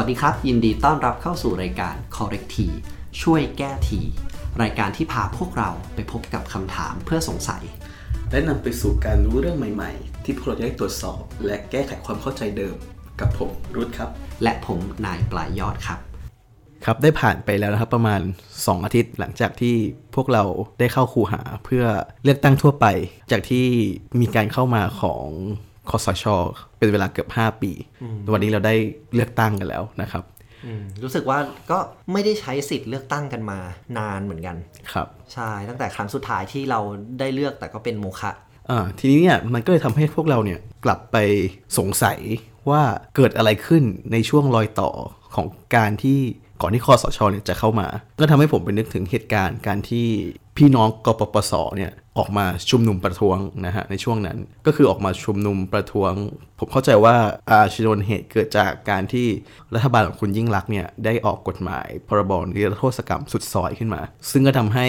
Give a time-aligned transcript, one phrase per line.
[0.00, 2.56] สวัสดีครับ ยินดีต้อนรับเข้าสู่รายการ Correct T
[3.22, 4.00] ช่วยแก้ที
[4.62, 7.62] รายการที่พาพวกเราไปพบกับคำถามเพื่อสงสัย
[8.30, 12.76] และนำไปสู่การรู้เรื่องใหม่ๆ ที่พวกเราจะได้ตรวจสอบ และแก้ไขความเข้าใจเดิม
[13.20, 14.10] กับผมรุธครับ
[14.42, 15.98] และผมนายปลายยอดครับ
[16.84, 18.20] ครับได้ผ่านไปแล้วนะครับประมาณ
[18.52, 19.74] 2 อาทิตย์หลังจากที่
[20.14, 20.42] พวกเรา
[20.78, 21.84] ได้เข้าคูหาเพื่อ
[22.24, 22.86] เลือกตั้งทั่วไป
[23.30, 23.66] จากที่
[24.20, 25.26] มีการเข้ามาของ
[25.90, 26.24] คอสช
[26.78, 27.72] เป็นเวลาเกือบ 5 ปี
[28.32, 28.74] วันนี้เราได้
[29.14, 30.24] เลือกตั้งกันแล้วนะครับ
[30.66, 31.38] อืมรู้สึกว่า
[31.70, 31.78] ก็
[32.12, 33.58] ไม่ได้ใช้สิทธิ์เลือกตั้งกันมา
[33.98, 34.56] นานเหมือนกัน
[34.92, 36.80] ครับ ใช่ ตั้งแต่ครั้งสุดท้ายที่เรา
[37.18, 38.32] ได้เลือกแต่ก็เป็นโมฆะ
[38.70, 41.16] อ่าทีนี้เนี่ยมันก็เลยทำให้พวกเราเนี่ยกลับไป
[41.78, 42.18] สงสัย
[42.70, 42.82] ว่า
[43.16, 43.82] เกิดอะไรขึ้น
[44.12, 44.90] ในช่วงรอยต่อ
[45.34, 45.46] ของ
[45.76, 46.20] การที่
[46.62, 47.88] ก่อนที่คอสชเนี่ยจะเข้ามา
[48.20, 50.06] ก็ทำให้ผมไปนึกถึงเหตุการณ์การที่
[50.56, 56.12] พี่น้องกปปสเนี่ย ออกมาชุมนุมประท้วงนะฮะในช่วงนั้นก็คือออกมาชุมนุมประท้วง
[56.58, 57.16] ผมเข้าใจว่า
[57.50, 59.26] อาชนวนเหตุเกิดจากการที่
[59.74, 64.86] รัฐบาลของคุณยิ่งรักษณ์เนี่ยได้ออกกฎหมาย พรบนิรโทษกรรมสุดซอยขึ้นมา ซึ่งก็ทำให้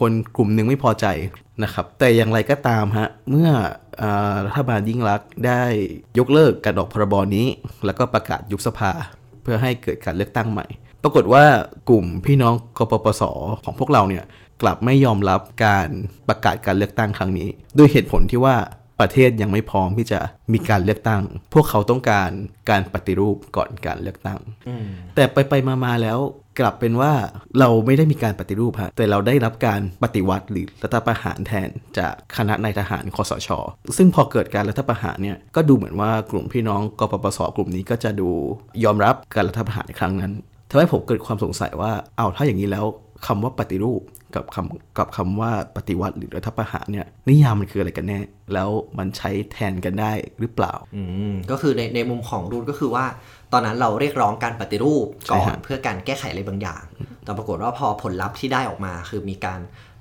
[0.00, 1.06] คนกลุ่มหนึ่งไม่พอใจ
[1.62, 3.50] นะครับแต่อย่างไรก็ตามฮะเมื่อ
[4.46, 5.62] รัฐบาลยิ่งรักษณ์ได้
[6.18, 7.46] ยกเลิกการออกพรบนี้
[7.86, 8.92] แล้วก็ประกาศยุบสภา
[9.42, 10.66] เพื่อให้เกิดการเลือกตั้งใหม่
[11.02, 11.44] ปรากฏว่า
[11.90, 13.22] กลุ่มพี่น้องกปปส
[13.64, 14.24] ของพวกเราเนี่ย
[14.62, 15.88] กลับไม่ยอมรับการ
[16.28, 18.56] ประกาศการเลือกตั้งครั้งนี้ ด้วยเหตุผลที่ว่า
[19.00, 20.20] ประเทศยังไม่พร้อมที่จะ
[20.52, 21.22] มีการเลือกตั้ง
[21.54, 22.30] พวกเขาต้องการ
[22.70, 24.40] การปฏิรูปก่อนการเลือกตั้ง
[25.14, 26.18] แต่ไปไปมามาแล้ว
[26.60, 27.12] กลับเป็นว่า
[27.58, 33.48] เราไม่ได้มีการปฏิรูปฮะแต่เราได้รับการปฏิวัติหรือรัฐประหารแทนจากคณะนายทหารคอสช
[33.96, 38.30] ซึ่งพอเกิดการรัฐประหารเนี่ยก็ดูเหมือนว่ากลุ่มพี่น้องกปปสกลุ่มนี้ก็จะดู
[38.84, 40.32] ยอมรับการรัฐประหารในครั้งนั้น
[40.70, 42.84] ทำให้ผมเกิดความสงสัยว่าเอาถ้าอย่างนี้แล้ว
[43.26, 44.02] คำว่าปฏิรูป
[44.34, 48.18] กับคำกับคำว่าปฏิวัติหรือรัฐประหารเนี่ยนิยามมันคืออะไรกันแน่
[48.54, 53.04] แล้วมันใช้แทนกันได้หรือเปล่าอืมก็คือในในมุมของรูทก็คือว่า
[53.52, 56.82] ตอนนั้นเราเรียกร้องการปฏิรูปก่อใช่นฮะเพื่อการแก้ไขอะไรบางอย่าง
[57.24, 59.60] แต่ปรากฏว่าพอผลลัพธ์ที่ได้ออกมา คือมีการ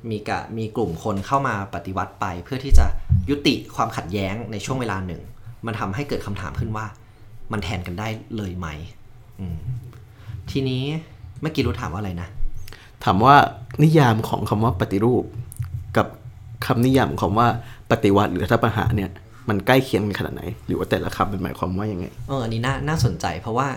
[0.10, 2.86] มีกะมีกลุ่มคนเข้ามาปฏิวัติไป เพื่อที่จะ
[3.30, 5.22] ยุติความขัดแย้งในช่วงเวลาหนึ่ง
[5.66, 6.86] มันทำให้เกิดคำถามขึ้นว่า
[7.52, 8.68] มันแทนกันได้เลยไหม
[9.40, 9.58] อืม
[10.52, 10.84] ทีนี้
[11.42, 12.30] เมื่อกี้รู้ถามว่าอะไรนะ
[13.06, 13.36] ถามว่า
[13.84, 15.24] นิยามของคำว่าปฏิรูป
[15.98, 16.08] กับ
[16.66, 17.48] คำนิยามของคำว่า
[17.92, 19.12] ปฏิวัติหรือรัฐประหารเนี่ย
[19.50, 23.68] มันใกล้เคียงกันขนาดไหน หรือว่าแต่ละคำเป็นหมายความว่ายังไงเอออันนี้น่าน่าสนใจเพราะว่า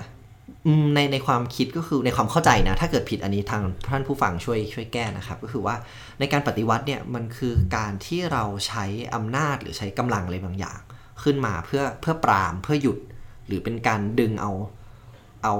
[0.94, 5.76] ในในความคิดก็คือในความเข้าใจนะ ถ้าเกิดผิดอันนี้ทางท่านผู้ฟังช่วยช่วยแก้นะครับ ก็คือว่า
[6.18, 10.78] ในการปฏิวัติเนี่ยมันคือการที่เราใช้อำนาจหรือใช้กำลังอะไรบางอย่าง
[11.22, 12.98] ขึ้นมาเพื่อเพื่อปรามเพื่อหยุด
[13.46, 14.52] หรือเป็นการดึงเอา
[15.44, 15.54] เอา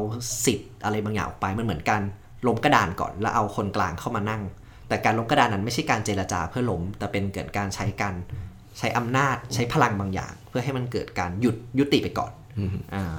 [0.45, 2.03] สิทธิ์อะไรบางอย่างออกไปมันเหมือนการ
[2.47, 4.43] ล้มกระดานก่อนแล้วเอาคนกลางเข้ามานั่ง
[4.89, 8.15] แต่การล้มกระดานนั้นไม่ใช่การเจรจาเพื่อล้มแต่เป็นเกิดการใช้การ
[8.79, 12.33] ใช้อำนาจใช้พลังบางอย่าง เพื่อให้มันเกิดการหยุดยุติไปก่อน
[12.95, 13.17] อ่า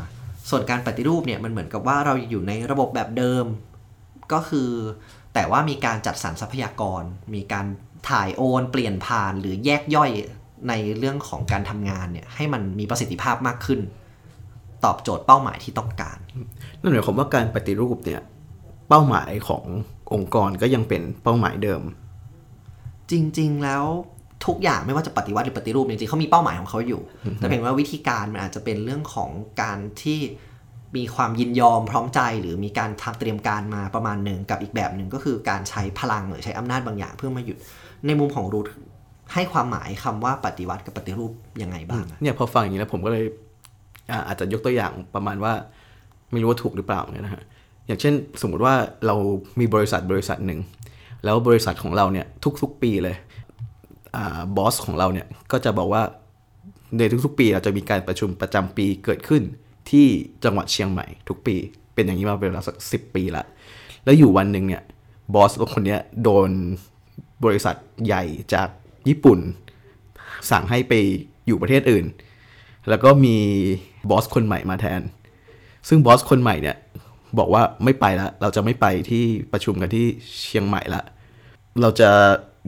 [0.49, 3.45] ส่วนการปฏิรูปเนี่ยมันเหมือนกับว่าเราอยู่ในระบบแบบเดิม
[4.33, 4.69] ก็คือ
[5.33, 7.03] แต่ว่ามีการจัดสรรทรัพยากร
[7.35, 7.65] มีการ
[8.09, 10.11] ถ่ายโอนเปลี่ยนผ่านหรือแยกย่อย
[10.69, 13.79] ในเรื่องของการทำงานเนี่ยให้มันมีประสิทธิภาพมากขึ้น
[14.85, 16.17] ตอบโจทย์เป้าหมายที่ต้องการ
[16.79, 18.21] นั่นหมายความว่าการปฏิรูปเนี่ย
[18.91, 19.63] เป้าหมายของ
[20.13, 21.81] องค์กรก็ยังเป็นเป้าหมายเดิม
[23.11, 23.83] จริง ๆ แล้ว
[24.45, 27.01] ทุกอย่างไม่ว่าจะปฏิวัติหรือปฏิรูปจริงๆเขามีเป้าหมายของเขาอยู่
[27.35, 29.29] แต่เพียงว่าวิธีการมันอาจจะเป็นเรื่องของ
[29.61, 30.19] การที่
[30.97, 37.57] มีความยินยอมพร้อมใจ หรือมีการทำเตรียมการมาประมาณหนึ่งกับอีกแบบหนึ่งก็คือการใช้พลังหรือใช้อำนาจบางอย่างเพื่อมาหยุด
[38.05, 38.67] ในมุมของรูท
[39.33, 41.31] ให้ความหมายคำว่าปฏิวัติกับปฏิรูป
[41.61, 43.23] ยังไงบ้างอะเนี่ยพอฟังอย่างนี้แล้วผมก็เลย
[44.11, 45.53] อ่าอาจจะยกตัวอย่างประมาณว่า
[46.31, 47.43] ไม่รู้ว่าถูกหรือเปล่าเนี่ยนะฮะ
[47.85, 48.75] อย่างเช่น สมมุติว่า
[49.05, 49.15] เรา
[49.59, 50.59] มีบริษัทบริษัทหนึ่ง
[51.23, 52.25] แล้วบริษัทของเราเนี่ย
[52.61, 53.15] ทุกๆปีเลย
[54.15, 54.17] อ
[54.57, 56.03] บอสของเราเนี่ยก็จะบอกว่า
[56.97, 59.43] ในทุกๆ ปีเราจะมีการประชุมประจำปีเกิดขึ้น
[59.89, 60.07] ที่
[60.43, 61.55] จังหวัดเชียงใหม่ทุกปี
[61.93, 63.43] เป็นอย่างนี้มาเป็นเวลาสักสิปีละ
[64.03, 64.83] แล้วอยู่วันหนึ่งเนี่ย
[65.33, 66.49] บอสคนนี้โดน
[67.45, 68.23] บริษัทใหญ่
[68.53, 68.69] จาก
[69.07, 69.39] ญี่ปุ่น
[70.51, 70.93] สั่งให้ไป
[71.47, 72.05] อยู่ประเทศอื่น
[72.89, 73.37] แล้วก็มี
[74.09, 75.01] บอสคนใหม่มาแทน
[75.87, 76.77] ซึ่งบอสคนใหม่เนี่ย
[77.39, 79.23] บอกว่าไม่ไปละเราจะไม่ไปที่
[79.53, 80.05] ประชุมกันที่
[80.43, 81.01] เชียงใหม่ละ
[81.81, 82.09] เราจะ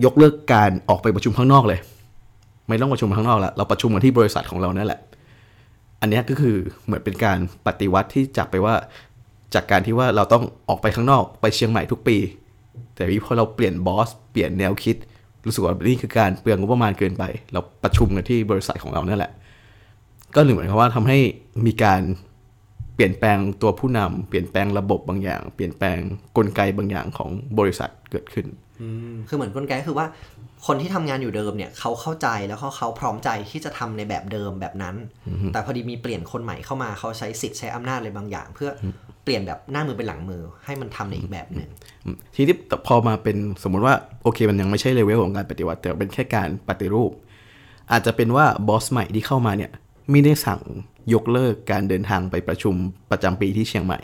[0.05, 1.79] ยกเลิกการออกไปประชุมข้างนอกเลย
[2.69, 4.99] ไม่ต้องประชุมข้างนอกละเราประชุมกันที่บริษัทของเรานั่นแหละ
[6.01, 6.55] อันนี้ก็คือ
[6.85, 7.37] เหมือนเป็นการ
[7.67, 8.75] ปฏิวัติที่จากไปว่า
[9.53, 12.17] จากการที่ว่าเราต้องออกไปข้างนอกไปเชียงใหม่ทุกปี
[12.95, 14.95] แต่วิพอเราเปลี่ยนบอสเปลี่ยนแนวคิด
[15.45, 19.31] รู้สึกว่านี่คือการเปลืองงบประมาณเกินไป เราประชุมกันที่บริษัทของเรานั่นแหละ
[20.35, 21.17] ก็หนึ่งเหมือนกับว่าทำให้
[21.65, 22.01] มีการ
[22.95, 25.97] เปลี่ยนแปลงตัวผู้นำเปลี่ยนแปลงระบบบางอย่าง เปลี่ยนแปลง
[26.37, 27.29] กลไกบางอย่างของ
[27.59, 28.45] บริษัทเกิดขึ้น
[28.81, 30.07] อืมคือเหมือนกลไกก็คือว่า
[30.67, 34.95] คนที่ทำงานอยู่เดิมเนี่ยเขาเข้าใจแล้วเขาเขาพร้อมใจที่จะทำในแบบเดิมแบบนั้น
[35.53, 38.69] แต่พอดีมีเปลี่ยนคนใหม่เข้ามาเขาใช้สิทธิ์ใช้อำนาจอะไรบางอย่าง เพื่อ
[39.23, 41.69] เปลี่ยนแบบหน้ามือเป็นหลังมือให้มันทำในอีกแบบหนึ่ง
[42.05, 42.55] อืมทีนี้
[42.87, 47.11] พอมาเป็นสมมุติว่าโอเคมันยังไม่ใช่เลเวลของการปฏิวัติแต่เป็นแค่การปฏิรูป
[47.91, 49.71] อาจจะเป็นว่าบอสใหม่ที่เข้ามาเนี่ย
[50.11, 50.61] ไม่ได้สั่ง
[51.13, 52.75] ยกเลิกการเดินทางไปประชุม
[53.11, 53.99] ประจำปีที่เชียงใหม่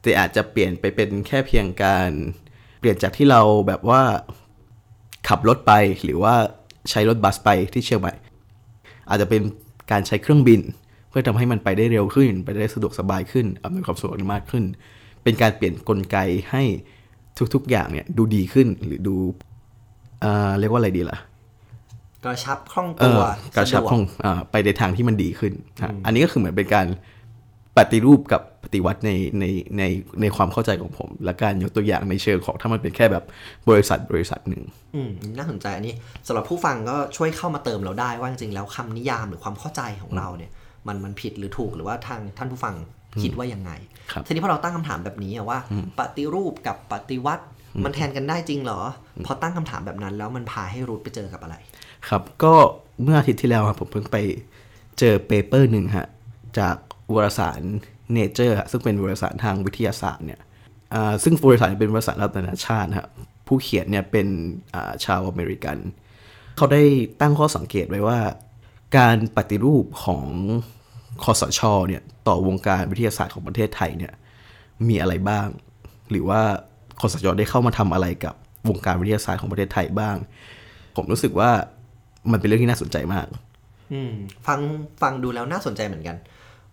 [0.00, 2.10] แต่อาจจะเปลี่ยนไปเป็นแค่เพียงการ
[2.80, 4.02] เปลี่ยนจากที่เราแบบว่า
[5.28, 5.72] ขับรถไป
[6.04, 6.34] หรือว่า
[6.90, 8.14] ใช้รถบัสไปที่เชียงใหม่
[9.08, 9.42] อาจจะเป็น
[9.90, 10.60] การใช้เครื่องบิน
[11.08, 14.64] เพื่อทำให้มันไปได้เร็วขึ้น ไปได้สะดวกสบายขึ้นอำนวยความสะดวกมากขึ้น
[15.22, 16.16] เป็นการเปลี่ยนกลไก
[16.50, 16.62] ให้
[17.54, 19.16] ทุกๆอย่างเนี่ยดูดีขึ้นหรือดู
[20.20, 21.18] เอ่อเรียกว่าอะไรดีล่ะ
[22.24, 23.26] กระชับคล่องเอตัวอ
[23.56, 26.86] กระชับสดวห้องอาไปในทางที่มันดีขึ้นฮะอันนี้ก็คือเหมือนเป็นการ
[27.76, 29.10] ปฏิรูปกับปฏิวัติใน
[29.40, 29.44] ใน
[29.78, 29.82] ใน
[30.20, 33.24] ในความเข้าใจของผม และการยกตัวอย่างในเชิงของถ้ามันเป็นแค่แบบ
[33.68, 34.62] บริษัทบริษัทหนึ่ง
[34.94, 35.94] อืมน่าสนใจอันนี้
[36.26, 40.50] สำหรับผู้ฟังก็ช่วยเข้ามาเติมเราได้ว่าจริงๆแล้วคำนิยามหรือความเข้าใจของเราเนี่ย
[40.86, 42.74] มันมันผิดหรือถูกหรือว่าทางท่านผู้ฟัง
[43.22, 43.70] คิดว่ายังไง
[44.12, 45.58] ครับทีนี้พอเราตั้งคำถามแบบนี้อะว่า
[45.98, 47.44] ปฏิรูปกับปฏิวัติ
[47.84, 48.80] มันแทนกันได้จริงเหรอ
[49.26, 51.56] พอตั้งคำถามแบบนั้นแล้วมันพาให้รูทไปเจอกับอะไร
[52.08, 52.54] ครับ ก็
[53.02, 54.16] เมื่ออาทิตย์ที่แล้วครับผมเพิ่งไป
[54.98, 56.08] เจอเปเปอร์หนึ่งฮะ
[56.58, 56.76] จาก
[57.14, 57.62] วารสาร
[58.16, 60.40] Nature ฮะซึ่งเป็นวารสารทางวิทยาศาสตร์เนี่ย
[61.24, 63.08] ซึ่งวารสารเป็นวารสารระดับนานาชาติฮะ
[63.46, 65.76] ผู้เขียนเนี่ยเป็นาชาวอเมริกัน
[66.56, 66.82] เขาได้
[67.20, 68.20] ตั้งข้อสังเกตไว้ว่า
[68.98, 70.24] การปฏิรูปของ
[71.24, 74.12] คอสชเนี่ยต่อวงการวิทยาศาสตร์ของประเทศไทยเนี่ย
[74.88, 75.48] มีอะไรบ้าง
[76.10, 76.40] หรือว่า
[77.00, 78.34] คอสชได้เข้ามาทำอะไรกับ
[78.68, 80.16] วงการวิทยาศาสตร์ของประเทศไทยบ้าง
[80.96, 81.50] ผมรู้สึกว่า
[82.32, 83.26] มันเป็นเรื่องที่น่าสนใจมาก
[83.92, 84.12] อืม
[84.46, 84.60] ฟัง
[85.02, 86.16] ฟังดูแล้วน่าสนใจเหมือนกัน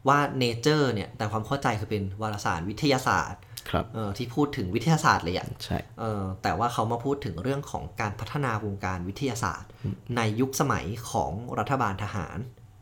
[0.07, 9.69] ว่าเนเจอร์เนี่ยแต่ความเข้าใจคือเป็นวารสารวิทยาศาสตร์ครับเออที่พูดถึงวิทยาศาสตร์เลยอะใช่เออแต่ว่าเขามาพูดถึงเรื่องของการพัฒนาวงการวิทยาศาสตร์
[10.18, 12.38] ในยุคสมัยของรัฐบาลทหาร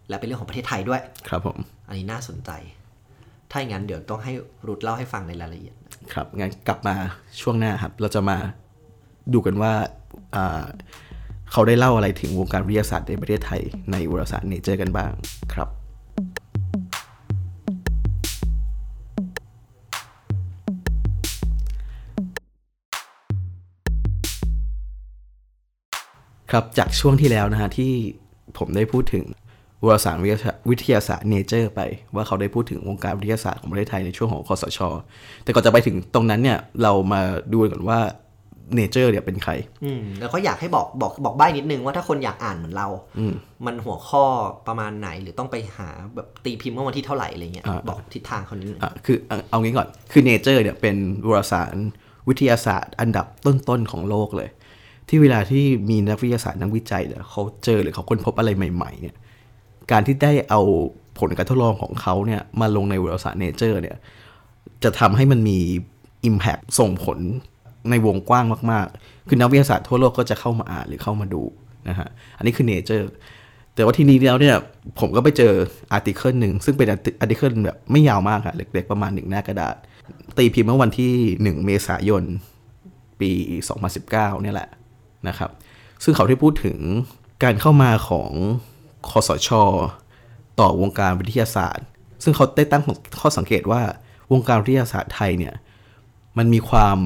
[0.09, 1.57] และเป็นเรื่องของประเทศไทยด้วย ครับผม
[1.87, 2.51] อันนี้น่าสนใจ
[3.51, 4.33] ถ้าอย่างนั้นเดี๋ยวต้องให้
[4.67, 5.75] รุดเล่าให้ฟังในรายละเอียด
[6.13, 6.95] ครับงั้นกลับมา
[7.41, 8.37] ช่วงหน้าครับ เราจะมา
[9.33, 9.73] ดูกันว่า
[10.35, 10.65] อ่า
[11.55, 13.61] เขาได้เล่าอะไรถึงวงการวิทยาศาสตร์ในประเทศไทย
[13.91, 15.11] ในวารสารเนเจอร์กันบ้าง
[15.53, 15.69] ครับ
[26.51, 27.91] ครับจากช่วงที่แล้วนะฮะที่
[28.57, 29.25] ผมได้พูดถึง
[29.85, 30.17] วารสาร
[30.69, 31.81] วิทยาศาสตร์เนเจอร์ไป
[32.15, 34.79] ว่าเขาได้พูดถึงวงการวิทยาศาสตร์ของประเทศไทยในช่วงของคสช
[35.43, 37.21] แต่ก่อนจะไปถึงตรงนั้นเนี่ยเรามา
[37.51, 37.99] ดูกันก่อนว่า
[38.75, 39.51] เนเจอร์เนี่ยเป็นใคร
[39.83, 42.87] อืมแล้วก็อยากให้บอกบอกบอกใบ้นิดนึงว่าถ้าคนอยากอ่านเหมือนเรา
[43.65, 44.23] มันหัวข้อ
[44.67, 50.95] ประมาณไหนหรือต้องไปหาแบบตีพิมพ์เมื่อวันที่เท่าไหร่อะไรเงี้ยอ่า บอกทิศทางเขานิดนึงอะคือเอาเอางี้ก่อน คือเนเจอร์เนี่ยเป็น
[51.29, 51.75] วารสาร
[52.27, 54.49] วิทยาศาสตร์ อันดับต้นๆของโลกเลย
[55.09, 59.15] ที่เวลาที่มีนักวิทยาศาสตร์นักวิจัยเนี่ยเขาเจอหรือเขาค้นพบอะไรใหม่ ๆ เนี่ย
[59.91, 60.61] การที่ได้เอา
[61.19, 63.97] ผลการทดลองของเขาเนี่ยมาลงในวารสารเนเจอร์เนี่ย
[64.83, 65.59] จะทำให้มันมี
[66.29, 67.19] Impact ส่งผล
[67.89, 71.43] ในวงกว้างมากๆ คือนักวิทยาศาสตร์ทั่วโลกก็จะเข้ามาอ่านหรือเข้ามาดู
[71.89, 73.09] นะฮะ อันนี้คือเนเจอร์
[73.75, 74.55] แต่ว่าทีนี้แล้วเนี่ย
[74.99, 75.53] ผมก็ไปเจอ
[75.91, 79.75] article หนึ่งซึ่งเป็น article แบบไม่ยาวมากค่ะเล็กๆ ประมาณหนึ่งหน้ากระดาษ
[80.37, 81.13] ตีพิมพ์เมื่อวันที่
[81.43, 82.23] 1 เมษายน
[83.19, 83.31] ปี
[83.85, 84.69] 2019เนี่ยแหละ
[85.27, 85.51] นะครับ
[86.03, 86.77] ซึ่งเขาได้พูดถึง
[87.43, 88.31] การเข้ามาของ
[89.09, 89.49] คสช
[90.59, 91.85] ต่อวงการวิทยาศาสตร์
[92.23, 92.83] ซึ่งเขาได้ตั้ง
[93.21, 93.81] ข้อสังเกตว่า
[94.31, 95.53] วงการวิทยาศาสตร์ไทยเนี่ย
[96.37, 96.97] มันมีความ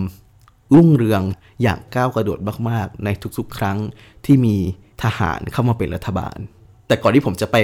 [0.75, 1.21] รุ่งเรือง
[1.61, 3.77] อย่างก้าวกระโดดมากๆ ในทุกๆ ครั้ง
[4.25, 4.55] ที่มี
[5.03, 6.37] ทหารเข้ามาเป็นรัฐบาล
[6.87, 7.57] แต่ก่อนที่ผมจะไป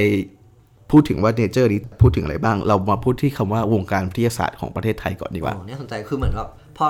[0.91, 6.85] พูดถึงว่าเนเจอร์นี้พูดถึงอะไรบ้าง เรามาพูดที่คำว่าวงการวิทยาศาสตร์ของประเทศไทยก่อนดีกว่าอ๋อเนี่ยสนใจคือเหมือนแบบพอ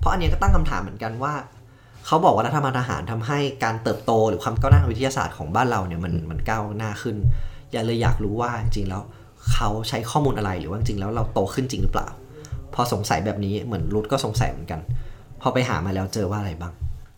[0.00, 1.34] เพราะอันนี้ก็ตั้งคำถามเหมือนกันว่า
[2.06, 7.16] เขาบอกว่ารัฐบาลทหารทำให้การเติบโตหรือความก้าวหน้าวิทยาศาสตร์ของบ้านเราเนี่ยมันมันก้าวหน้าขึ้น
[7.72, 9.02] อย่าเลยอยากรู้ว่าจริงๆแล้ว
[9.52, 12.08] เขาใช้ข้อมูลอะไรหรือว่าจริงๆแล้วเราโตขึ้นจริงหรือเปล่า
[12.74, 14.80] พอสงสัยแบบนี้เหมือนรุดก็สงสัยเหมือนกัน
[15.42, 16.72] พอไปหามาแล้วเจอว่าอะไรบ้าง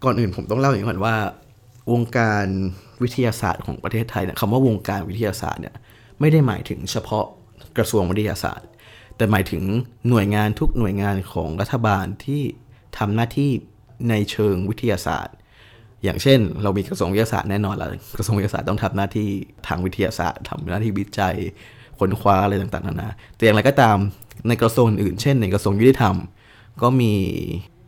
[0.05, 1.15] ก่อนอื่นผมต้องเล่าอย่างนี้ก่อนว่า
[1.93, 2.47] วงการ
[3.03, 5.75] วิทยาศาสตร์ของประเทศไทยเนี่ยคำว่าวงการวิทยาศาสตร์เนี่ย
[6.21, 7.25] ไม่ได้หมายถึงเฉพาะ
[7.77, 8.69] กระทรวงวิทยาศาสตร์
[9.17, 9.63] แต่หมายถึง
[10.09, 12.43] หน่วยงานทุกหน่วยงานของรัฐบาลที่
[12.99, 13.51] ทำหน้าที่
[14.09, 15.35] ในเชิงวิทยาศาสตร์
[16.05, 19.29] อย่างเช่น เรามีกระทรวงวิทยาศาสตร์แน่นอนล้วกระทรวงวิทยาศาสตร์ต้องทำหน้าที่
[19.67, 21.35] ทางวิทยาศาสตร์ทำหน้าที่วิจัย
[21.99, 23.97] ค้นคว้าอะไรต่างๆนานาแต่อย่างไรก็ตาม
[24.49, 26.17] ในกระทรวงอื่น เช่น ในกระทรวงยุติธรรม
[26.83, 27.15] ก็มี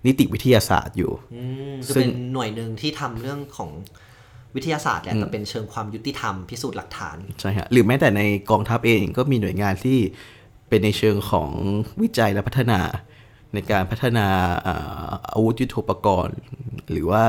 [0.07, 1.43] นิติวิทยาศาสตร์อยู่อื
[1.73, 3.71] มคือซึ่งเป็นหน่วยหนึ่งที่ทำเรื่องของ
[4.55, 9.99] วิทยาศาสตร์แหละแต่เป็นเชิงความยุติธรรมพิสูจน์หลักฐานใช่ฮะหรือแม้แต่ในกองทัพเองก็มีหน่วยงานที่
[10.69, 11.51] เป็นในเชิงของ
[12.03, 12.81] วิจัยและพัฒนา
[13.55, 14.27] ในการพัฒนา
[14.67, 16.37] อ่าอาวุธยุทโธปกรณ์
[16.91, 17.23] หรือว่า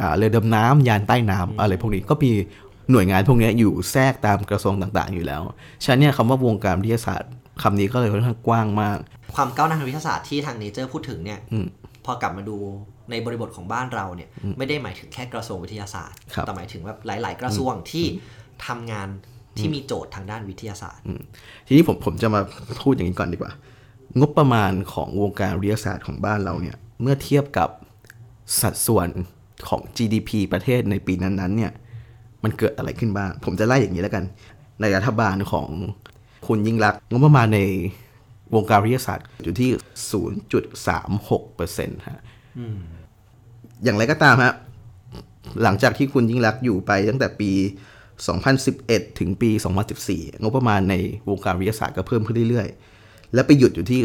[0.00, 2.30] อ่าเรือดำน้ำยานใต้น้ำอะไรพวกนี้ก็มี
[2.90, 5.42] หน่วยงานพวกนี้อยู่แทรกตามกระทรวงต่างๆ อยู่แล้ว
[5.84, 7.30] ฉะนั้นเนี่ยคำว่าวงการวิทยาศาสตร์
[7.62, 8.98] คำนี้ก็เลยค่อนข้างกว้างมาก
[9.36, 11.66] ความก้าวหน้าทางวิทยาศาสตร์ที่ทางเนเจอร์พูดถึงเนี่ยอืม
[12.10, 12.56] พอกลับมาดู
[13.10, 18.06] ในบริบทของบ้านเราเนี่ยไม่ได้หมายถึงแค่กระทรวงวิทยาศาสตร์ครับแต่หมายถึงแบบหลาย ๆ กระทรวงที่
[18.66, 19.08] ทำงาน
[19.58, 21.04] ที่มีโจทย์ทางด้านวิทยาศาสตร์
[21.66, 22.40] ทีนี้ผมผมจะมา
[22.82, 23.52] พูดอย่างนี้ก่อนดีกว่า
[24.18, 27.68] งบประมาณของวงการวิทยาศาสตร์ของบ้านเราเนี่ยเมื่อเทียบกับ
[28.60, 29.08] สัดส่วน
[29.68, 31.72] ของ GDP ประเทศในปีนั้นๆเนี่ย
[32.44, 34.24] มันเกิดอะไรขึ้นบ้าง ผมจะไล่อย่างนี้แล้วกัน
[34.80, 35.68] ในรัฐบาลของ
[36.46, 37.60] คุณยิ่งรักษณ์งบประมาณใน
[38.54, 39.70] วงการวิทยาศาสตร์อยู่ที่
[40.90, 42.22] 0.36%ฮะ
[43.84, 44.54] อย่างไรก็ตามฮะ
[45.62, 47.50] หลังจากที่คุณยิ่งรักษณ์อยู่ไปตั้งแต่ปี
[48.34, 49.50] 2011 ถึงปี
[49.96, 50.94] 2014 งบประมาณใน
[51.30, 54.00] วงการวิทยาศาสตร์ก็เพิ่มขึ้นเรื่อยๆ และไปหยุดอยู่ที่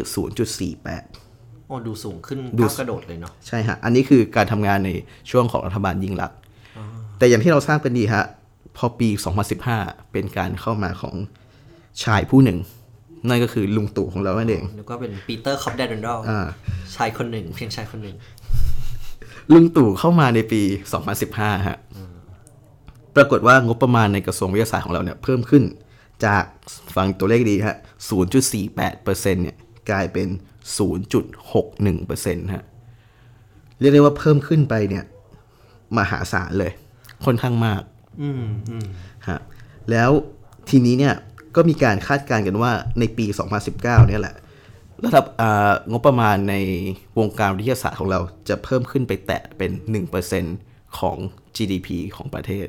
[0.75, 4.89] 0.48โอ้ดูสูงขึ้นดูก้าวกระโดดเลยเนาะใช่ฮะ อันนี้คือการทำงานใน
[5.31, 6.37] ช่วงของรัฐบาลยิ่งลักษณ์
[7.17, 8.23] แต่อย่างที่เราทราบกันดีฮะ
[8.77, 9.09] พอปี
[9.61, 11.15] 2015 เป็นการเข้ามาของ
[12.03, 12.57] ชายผู้หนึ่ง
[13.29, 16.47] นั่นก็คือลุงตู่ของเรานั่นเองแล้วก็เป็นปีเตอร์คอร์ปไดเรนดัลอ่า
[16.95, 18.15] ชายคนหนึ่ง เพียงชายคนหนึ่ง
[19.53, 20.61] ลุงตู่เข้ามาในปี
[21.13, 21.77] 2015 ฮะ
[23.15, 25.63] ปรากฏว่างบประมาณในกระทรวงวิทยาศาสตร์ของเราเนี่ยเพิ่มขึ้น
[26.25, 26.43] จาก
[26.95, 27.77] ฟังตัวเลขดีฮะ
[28.09, 29.57] 0.48%เนี่ย
[29.89, 30.27] กลายเป็น
[31.45, 32.63] 0.61%ฮะ
[33.79, 35.03] เรียกได้ว่าเพิ่มขึ้นไปเนี่ย
[35.97, 36.71] มหาศาลเลย
[37.25, 37.81] ค่อนข้างมาก
[38.21, 38.87] อืมอืม
[39.27, 39.39] ฮะ
[39.91, 40.11] แล้ว
[40.69, 41.15] ทีนี้เนี่ย
[41.55, 43.25] ก็มีการคาดการณ์กันว่าในปี
[43.67, 44.35] 2019 เนี่ยแหละ
[45.05, 46.55] ระดับอ่างบประมาณใน
[47.19, 48.19] วงการวิทยาศาสตร์ของเรา
[48.49, 49.71] จะเพิ่มขึ้นไปแตะเป็น
[50.35, 51.17] 1%ของ
[51.57, 52.67] GDP ของประเทศ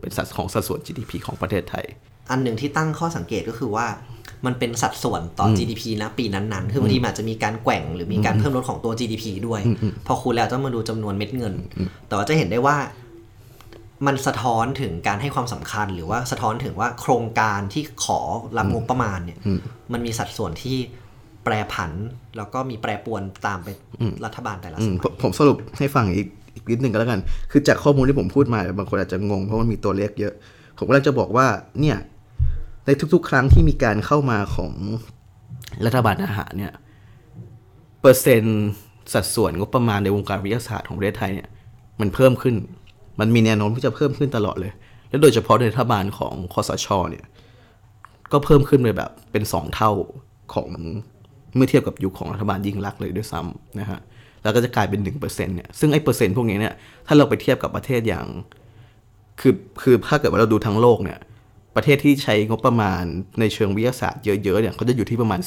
[0.00, 1.84] เป็นสัดของสัดส่วน GDP ของประเทศไทย
[2.30, 3.86] อันหนึ่งที่ตั้งข้อสังเกตก็คือว่า
[4.46, 9.60] มันเป็นสัดส่วนต่ออ GDP นะปีนั้นๆ คือบางทีมันอาจจะมีการแกว่งหรือมีการเพิ่มลดของตัว GDP ด้วย
[10.06, 11.54] พอคูณแล้วต้องมาดูจำนวนเม็ดเงิน
[12.08, 12.76] แต่ว่าจะเห็นได้ว่า
[14.06, 18.20] มันสะท้อนถึงการให้ความสำคัญ หรือว่าสะท้อนถึงว่าโครงการที่ขอ
[18.58, 19.38] รับงบประมาณเนี่ย
[19.92, 20.76] มันมีสัดส่วนที่
[21.44, 21.90] แปรผัน
[22.36, 23.68] แล้วก็มีแปรปรวนตามไป
[24.24, 30.34] รัฐบาลแต่ละอืสมมัยผมผมสรุปให้ฟังอีกอีกนิดหนึ่งก็แล้วกัน คือจากข้อมูลที่ผมพูดมาบางคนอาจจะงงเพราะมันมีตัวเลขเยอะ
[30.78, 31.46] ผมกำลังจะบอกว่า
[31.80, 31.96] เนี่ย
[32.86, 34.72] ในทุกๆ ครั้งที่มีการเข้ามาของ
[35.84, 36.72] รัฐบาลทหารเนี่ย
[38.00, 38.66] เปอร์เซ็นต์
[39.12, 41.48] สัดส่วนงบประมาณในวงการวิทยาศาสตร์ของประเทศไทยเนี่ย
[42.00, 42.54] มันเพิ่มขึ้น
[43.20, 44.72] มันมีแนวโน้มที่จะเพิ่มขึ้นตลอดเลย
[45.08, 47.24] และโดยเฉพาะในรัฐบาลของคอสชเนี่ย
[48.32, 49.90] ก็เพิ่มขึ้นไปแบบเป็นสองเท่า
[50.54, 50.68] ของ
[51.56, 54.00] เมื่อเทียบกับยุคของรัฐบาลยิ่งรักษณ์เลยด้วยซ้ำนะฮะ
[54.42, 56.74] แล้วก็จะกลายเป็นหนึ่งเปอร์เซ็นเนี่ยซึ่งไอ้เปอร์เซ็นต์พวกนี้เนี่ย
[57.06, 58.26] ถ้าเราไปเทียบกับประเทศอย่าง
[59.40, 61.18] คือคือถ้าเกิดว่าเราดูทั้งโลกเนี่ย
[61.76, 63.02] ประเทศที่ใช้งบประมาณ
[63.40, 65.40] ในเชิงวิทยาศาสตร์เยอะๆเนี่ยเขาจะอยู่ที่ประมาณ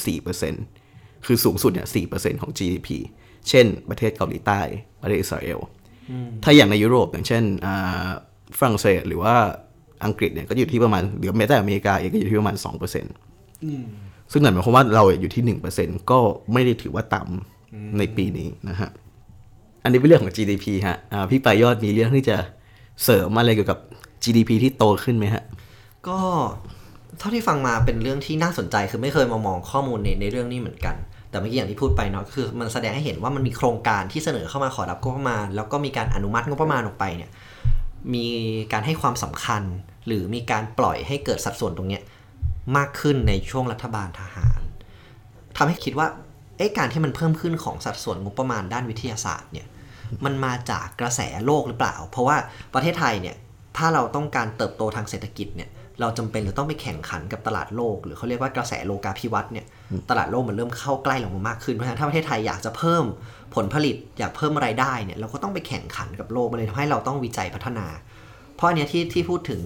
[0.60, 2.90] 4%คือสูงสุดเนี่ย4%ของ GDP
[3.50, 4.62] เช่น ประเทศเกาหลีใต้
[5.02, 5.60] ประเทศอิสราเอล
[6.44, 8.08] ถ้าอย่างในยุโรปอย่างเช่นอ่า
[8.58, 9.36] ฝรั่งเศสหรือว่า
[10.06, 13.14] อังกฤษเนี่ยก็อยู่ที่ประมาณหรือแม้แต่อเมริกาเองก็อยู่ที่ประมาณสองเปอร์เซ็นต์
[14.32, 16.20] ซึ่งนั่นหมายความว่าเราอยู่ที่หนึ่งเปอร์เซ็นก็
[16.54, 18.90] ไม่ได้ถือว่าต่ำในปีนี้นะฮะ
[19.84, 22.38] อันนี้เป็นเรื่องของ GDP ฮะอ่าพี่ปายยอดมีเรื่องที่จะ
[23.04, 23.80] เสริมอะไรเกี่ยวกับ
[24.24, 25.44] GDP ที่โตขึ้นไหมฮะ
[26.08, 26.20] ก็
[27.20, 30.96] เท่าที่ฟังมาเป็นเรื่องที่น่าสนใจคือไม่เคยมามองข้อมูลในในเรื่องนี้เหมือนกัน
[31.30, 37.32] แต่เมื่อกี้อย่างที่พูดไปเนาะคือมันแสดงให้เห็นว่ามันมีโครงการที่เสนอเข้ามาขอรับงบประมาณ แล้วก็มีการอนุมัติงบประมาณออกไปเนี่ย
[38.14, 38.28] มี
[38.74, 39.64] การให้ความสำคัญ
[40.08, 42.04] หรือมีการปล่อยให้เกิดสัดส่วนตรงเนี้ย
[42.78, 44.62] มากขึ้นในช่วงรัฐบาลทหาร
[45.58, 46.08] ทำให้คิดว่า
[46.58, 49.68] เอ๊ะการที่มันเพิ่มขึ้นของสัดส่วนงบประมาณด้านวิทยาศาสตร์เนี่ย
[50.26, 52.38] มันมาจากกระแสโลกหรือเปล่า เพราะว่า
[52.74, 53.36] ประเทศไทยเนี่ย
[53.78, 55.70] ถ้าเราต้องการเติบโตทางเศรษฐกิจเนี่ย
[56.00, 59.66] เราจำเป็นจะต้องไปแข่งขันกับตลาดโลก หรือเขาเรียกว่ากระแสโลกาภิวัตน์เนี่ย
[60.10, 63.04] ตลาดโลกมันเริ่มเข้าใกล้เรามากขึ้น เพราะฉะนั้นถ้าประเทศไทยอยากจะเพิ่ม
[63.56, 67.88] ผลผลิตอยากเพิ่มรายได้เนี่ยเราก็ต้องไปแข่งขันกับโลกมันเลยทำให้เราต้องวิจัยพัฒนา
[68.56, 69.62] เพราะอันเนี้ยที่ที่พูดถึง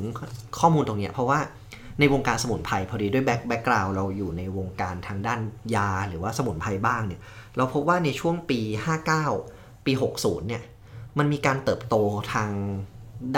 [0.60, 1.40] ข้อมูลตรงเนี้ยเพราะว่า
[2.00, 5.40] ในวงการสมุนไพรพอดีด้วยแบ็คแบ็กกราวเราอยู่ในวงการทางด้าน
[5.76, 7.22] ยาหรือว่าสมุนไพรบ้างเนี่ย
[7.58, 8.60] เราพบว่าในช่วงปี
[9.24, 10.64] 59 ปี 60 เนี่ย
[11.18, 11.96] มันมีการเติบโต
[12.34, 12.52] ทาง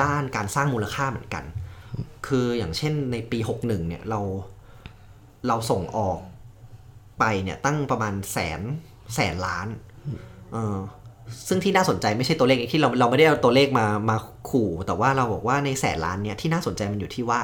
[0.01, 1.44] ด้านการสร้างมูลค่าเหมือนกัน
[2.27, 4.20] คืออย่างเช่นในปี 61 เนี่ยเรา
[5.48, 6.20] เราส่งออก
[7.20, 8.62] ไปเนี่ยตั้งประมาณแสน
[9.16, 9.68] แสนล้าน
[10.54, 10.78] เออ
[11.48, 14.18] ซึ่งที่น่าสนใจไม่ใช่ตัวเลขที่เราเราไม่ได้เอาตัวเลขมามา
[14.50, 17.40] ขู่ แต่ว่าเราบอกว่าในแสนล้านเนี่ยที่น่าสนใจมันอยู่ที่ว่า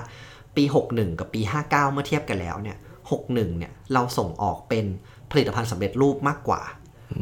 [0.56, 2.78] ปี 61 กับปี 59 เมื่อเทียบกันแล้วเนี่ย
[3.18, 4.86] 61เนี่ยเราส่งออกเป็น
[5.32, 6.62] ผลิตภัณฑ์สำเร็จรูปมากกว่า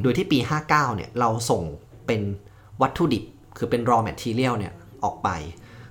[0.01, 1.63] โดยที่ปี 59เนี่ยเราส่ง
[2.07, 2.21] เป็น
[2.81, 3.23] วัตถุดิบ
[3.57, 5.29] คือเป็น raw material เนี่ยออกไป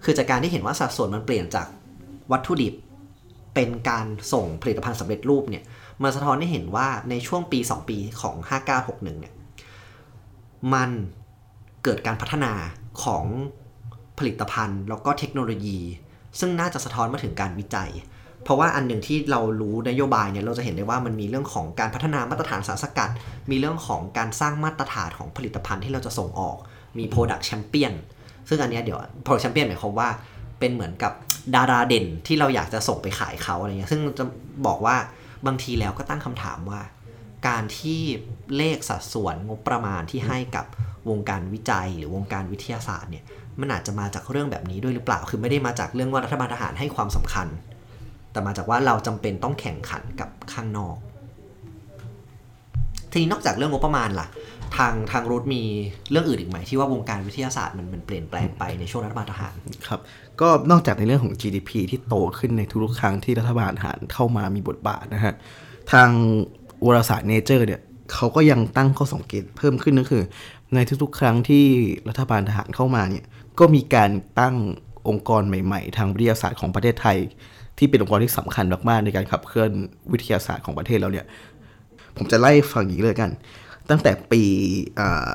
[0.05, 1.67] คือจากการที่เห็นว่าสัดส่วนมันเปลี่ยนจาก
[2.33, 2.75] วัตถุดิบ
[3.55, 5.65] เป็นการส่งผลิตภัณฑ์สำเร็จรูปเนี่ย
[6.02, 8.37] มันสะท้อนให้เห็นว่าในช่วงปี 2 ปีของ
[8.78, 9.35] 5961 เนี่ย
[10.75, 10.90] มัน
[11.85, 12.52] เกิดการพัฒนา
[13.05, 13.25] ของ
[14.19, 15.78] ผลิตภัณฑ์ แล้วก็เทคโนโลยี
[16.40, 17.90] ซึ่งน่าจะสะท้อนมาถึงการวิจัย
[18.45, 23.11] เพราะว่าอันหนึ่งที่เรารู้นโยบายเนี่ยเราจะเห็นได้ว่ามันมีเรื่องของการพัฒนามาตรฐานสารสกัด
[23.50, 26.57] มีเรื่องของการสร้างมาตรฐานของผลิตภัณฑ์ที่เราจะส่งออก
[26.99, 27.95] มี Product Champion
[28.49, 30.09] ซึ่งอันเนี้ยเดี๋ยว Product Champion หมายความว่า
[30.59, 31.12] เป็นเหมือนกับ
[31.57, 34.25] ดาราเด่นที่เราอยากจะส่งไปขายเขาอะไรเงี้ย ซึ่งจะ
[34.67, 34.97] บอกว่า
[35.47, 36.80] บางทีแล้วก็ตั้งคำถามว่า
[37.49, 38.00] การที่
[38.57, 40.66] เลขสัดส่วนงบประมาณที่ให้กับ
[41.11, 43.25] วงการวิจัยหรือวงการวิทยาศาสตร์เนี่ย
[43.61, 47.49] มันอาจจะมาจากเรื่องแบบนี้ด้วยหรือเปล่า คือไม่ได้มาจากเรื่องว่ารัฐบาลทหารให้ความสำคัญ
[48.33, 50.97] แต่มาจากว่าเราจำเป็นต้องแข่งขันกับข้างนอก
[53.11, 54.28] ทีนี้นอกจากเรื่องงบประมาณล่ะ
[54.76, 55.62] ทางทางรูทมี
[56.11, 59.54] เรื่องอื่นอีกไหมที่ว่าวงการวิทยาศาสตร์มันมันเปลี่ยนแปลงไปในช่วงรัฐบาลทหาร
[59.87, 60.00] ครับ
[60.40, 65.35] ก็นอกจากในเรื่องของ GDP ที่โตขึ้นในทุกๆครั้งที่รัฐบาลทหารเข้ามามีบทบาทนะฮะ
[65.92, 66.09] ทาง
[66.87, 67.80] วารสารเนเจอร์เนี่ย
[68.14, 70.25] เขาก็ยังตั้งข้อสังเกตเพิ่มขึ้นก็คือ
[70.75, 71.64] ในทุกๆ ครั้งที่
[72.09, 73.25] รัฐบาลทหารเข้ามาเนี่ย
[73.59, 74.57] ก็มีการตั้ง
[75.09, 77.18] องค์กรใหม่ๆ ทางวิทยาศาสตร์ของประเทศไทย
[77.78, 79.71] ที่เป็นองค์กรที่สำคัญมากๆในการขับเคลื่อน
[80.12, 81.26] วิทยาศาสตร์ของประเทศเราเนี่ย
[82.16, 83.30] ผมจะไล่ฟังอย่างนี้เลยกัน
[83.90, 84.42] ตั้งแต่ปี
[85.00, 85.28] อ่า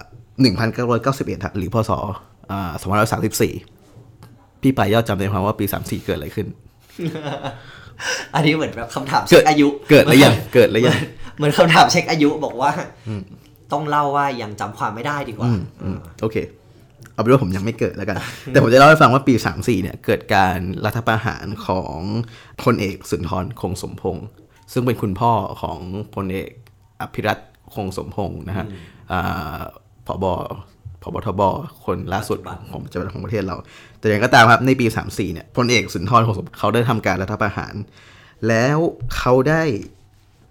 [0.64, 1.92] 1991 หรือพศ
[2.52, 2.72] อ่า
[3.32, 3.73] 2534
[4.64, 6.48] พี่ปายยอดจำได้ไหมว่าปี34เกิดอะไรขึ้น
[8.36, 10.98] อันนี้เหมือนแบบคำถามเช็คอายุ เกิดหรือยังเกิดหรือยัง
[11.38, 12.72] เหมือนคำถามเช็คอายุบอกว่า
[13.72, 15.50] ต้องเล่าว่ายังจำความไม่ได้ดีกว่า
[15.84, 16.38] อืมโอเค
[17.14, 18.18] เอาเป็นว่าผมยังไม่เกิดแล้วกัน
[18.48, 21.98] แต่ผมจะเล่าให้ฟังว่าปี34เนี่ย เกิดการรัฐประหารของ
[22.64, 24.28] พลเอกสุนทรคงสมพงศ์
[24.74, 25.80] ซึ่งเป็นคุณพ่อของ
[26.16, 26.52] พลเอก
[27.02, 27.40] อภิรัต
[27.76, 28.66] คงสมพงศ์นะฮะ
[29.12, 29.60] อ่า
[30.08, 30.26] ผบ
[31.02, 31.42] ผบทบ
[31.86, 32.38] คนล่าสุด
[32.72, 33.56] ของจังหวัดของประเทศเรา
[34.04, 37.74] แต่อย่างก็ตามครับในปี 34 เนี่ยพลเอกสุนทรคงสมพงศ์เขาได้ทำการรัฐประหาร
[38.48, 38.78] แล้ว
[39.18, 39.64] เขาได้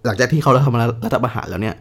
[0.05, 1.77] หลังจากที่เขาได้ทำรัฐประหารแล้วเนี่ย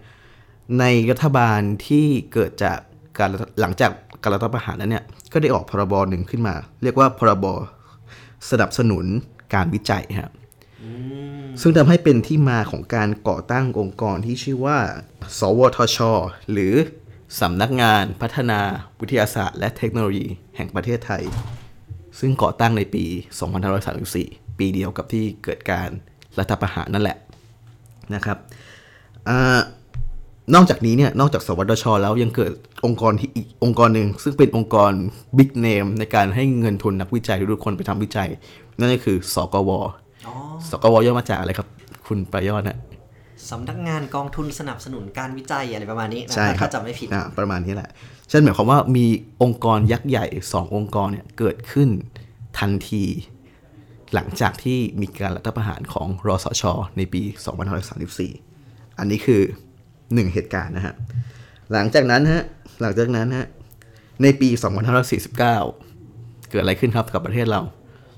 [0.80, 2.80] ในรัฐบาลที่เกิดจาก
[3.20, 7.46] การรัฐหลังจากการรัฐประหารนั้นเนี่ยก็ได้ออกพรบหนึ่งขึ้นมา เรียกว่าพรบ
[8.52, 9.06] สนับสนุน
[9.54, 10.32] การวิจัยครับ
[11.62, 14.80] ซึ่งทำให้เป็นที่มาของการก่อตั้งองค์กรที่ชื่อว่า
[15.40, 15.98] สวทช
[16.52, 16.74] หรือ
[17.42, 18.60] สำนักงานพัฒนา
[19.00, 21.24] วิทยาศาสตร์ และเทคโนโลยีแห่งประเทศไทย
[22.20, 23.04] ซึ่งก่อตั้งในปี
[23.82, 25.90] 2534 ปีเดียวกับที่เกิดการ
[26.40, 27.18] รัฐประหารนั่นแหละ
[28.16, 28.38] นะครับ
[29.30, 29.60] อ่า
[30.56, 32.52] นอกจากนี้เนี่ย นอกจากสวทช แล้วยังเกิด
[32.86, 34.92] องค์กรที่อีกองค์กรหนึ่ง ซึ่งเป็นองค์กร
[35.38, 38.30] บิ๊กเนมในการให้เงินทุนนักวิจัยทุกๆคนไปทำวิจัย
[38.80, 39.70] นั่นก็คือ สกว
[40.28, 40.34] อ๋อ
[40.70, 41.68] สกวย่อมาจากอะไรครับ
[42.08, 42.78] คุณประยอดนะ
[43.50, 47.90] สำนักงานกองทุนสนับสนุนการวิจัยอะไรประมาณนี้นะใช่ครับถ้าจำไม่ผิดอ่าประมาณนี้แหละ
[48.32, 49.06] ฉะนั้นหมายความว่ามี
[49.42, 51.90] องค์กรยักษ์ใหญ่สององค์กรเนี่ยเกิดขึ้น
[52.60, 53.04] ทันที
[54.14, 56.64] หลังจากที่มีการรัฐประหารของรสช
[56.98, 57.22] ในปี
[58.30, 59.42] 2534 อันนี้คือ
[60.14, 60.96] หนึ่งเหตุการณ์นะฮะ
[61.72, 62.44] หลังจากนั้นฮะ
[62.82, 63.48] หลังจากนั้นฮะ
[64.22, 64.50] ในปี
[65.10, 65.38] 2549
[66.50, 67.62] เกิดอะไรขึ้นครับกับประเทศเรา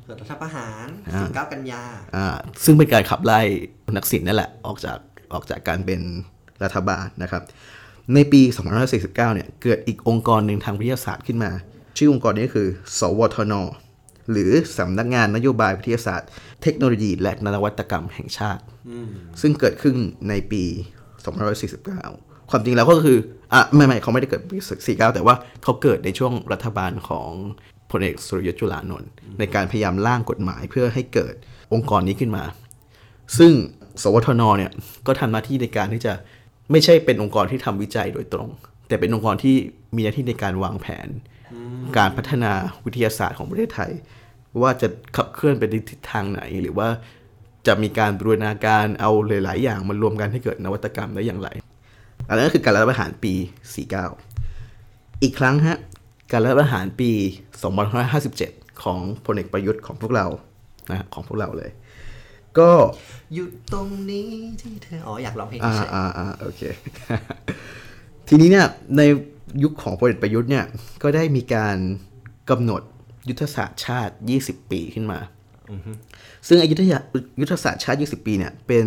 [0.05, 0.87] เกิดรัฐประหาร
[1.21, 1.83] 19กันยา
[2.15, 2.27] อ่า
[2.63, 3.39] ซึ่งเป็นการขับไล่
[3.95, 4.97] นักสินนั่นแหละ ออกจาก
[5.33, 6.01] ออกจากการเป็น
[6.63, 7.43] รัฐบาลนะครับ
[8.13, 8.41] ในปี
[8.83, 11.51] 2549 เนี่ย เกิดอีกองค์กรหนึ่งทางวิทยาศาสตร์ขึ้นมา
[11.97, 12.67] ชื่อองค์กรนี้คือ
[12.99, 13.53] สวทน
[14.31, 16.29] หรือสำนักงานนโยบายวิทยาศาสตร์
[16.61, 18.63] เทคโนโลยี และนวัตกรรมแห่งชาติ
[19.41, 19.95] ซึ่งเกิดขึ้น
[20.29, 20.63] ในปี
[21.31, 23.17] 2549 ความจริงแล้วก็คือ
[23.53, 27.29] อะ ไม่ไม่เขาไม่ได้เกิดปี 49 แต่ว่าเขาเกิดในช่วงรัฐบาลของ
[27.91, 31.33] พลเอกสุรยุทธ์จุลานนท์ในการพยายามร่างกฎหมายเพื่อให้เกิด
[31.73, 32.43] องค์กรนี้ขึ้นมา
[33.37, 33.51] ซึ่ง
[34.01, 34.71] สวทนเนี่ย
[35.07, 36.13] ก็ทำหน้าที่ในการที่จะ
[36.71, 38.49] ไม่ใช่เป็นองค์กรที่ทำวิจัยโดยตรง
[38.87, 39.55] แต่เป็นองค์กรที่
[39.95, 41.07] มีหน้าที่ในการวางแผน
[41.97, 42.51] การพัฒนา
[42.85, 43.91] วิทยาศาสตร์ของประเทศไทย
[44.61, 46.87] ว่าจะขับเคลื่อนไปในทิศทางไหน หรือว่า
[47.67, 51.49] จะมีการบูรณาการเอาหลาย ๆ อย่างมารวมกันให้เกิดนวัตกรรมได้อย่างไร
[52.29, 53.33] อันนั้นก็คือการรัฐประหารปี
[54.47, 55.77] 49 อีกครั้งฮะ
[56.31, 57.11] การรัฐประหารปี
[57.97, 60.27] 2557 ของพลเอกประยุทธ์ของพวกเรา
[60.91, 61.71] นะของพวกเราเลย
[62.59, 62.71] ก็
[63.33, 64.29] อยู่ตรงนี้
[64.61, 66.61] ที่เธออ๋ออยากร้องเพลงอ่าเฉยอ่าอ่าโอเค
[68.27, 69.01] ทีนี้เนี่ยใน
[69.63, 70.65] ยุคของพลเอกประยุทธ์เนี่ย
[71.03, 71.77] ก็ได้มีการ
[72.49, 72.81] กำหนด
[73.29, 75.19] ยุทธศาสตร์ชาติ 20 ปีขึ้นมา
[76.47, 77.09] ซึ่งอายุทธศาสตร์
[77.41, 78.85] ยุทธศาสตร์ชาติ 20 ปีเนี่ยเป็น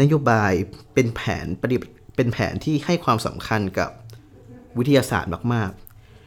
[0.00, 0.52] นโยบาย
[0.94, 3.90] เป็นแผนปฏิบัติเป็นแผนที่ให้ความสำคัญกับ
[4.78, 5.70] วิทยาศาสตร์มาก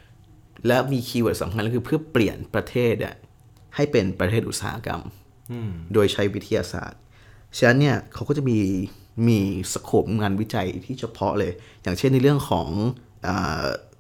[0.06, 3.16] ๆ และมี keyword สำคัญก็คือเพื่อเปลี่ยนประเทศอะ
[3.76, 5.02] ให้เป็นประเทศอุตสาหกรรม
[5.94, 7.00] โดยใช้วิทยาศาสตร์
[7.58, 8.60] ฉะนั้นเนี่ยเขาก็จะมี
[9.28, 9.40] มี
[9.74, 11.52] สโคปงานวิจัยที่เฉพาะเลย
[11.84, 12.68] อย่างเช่นในเรื่องของ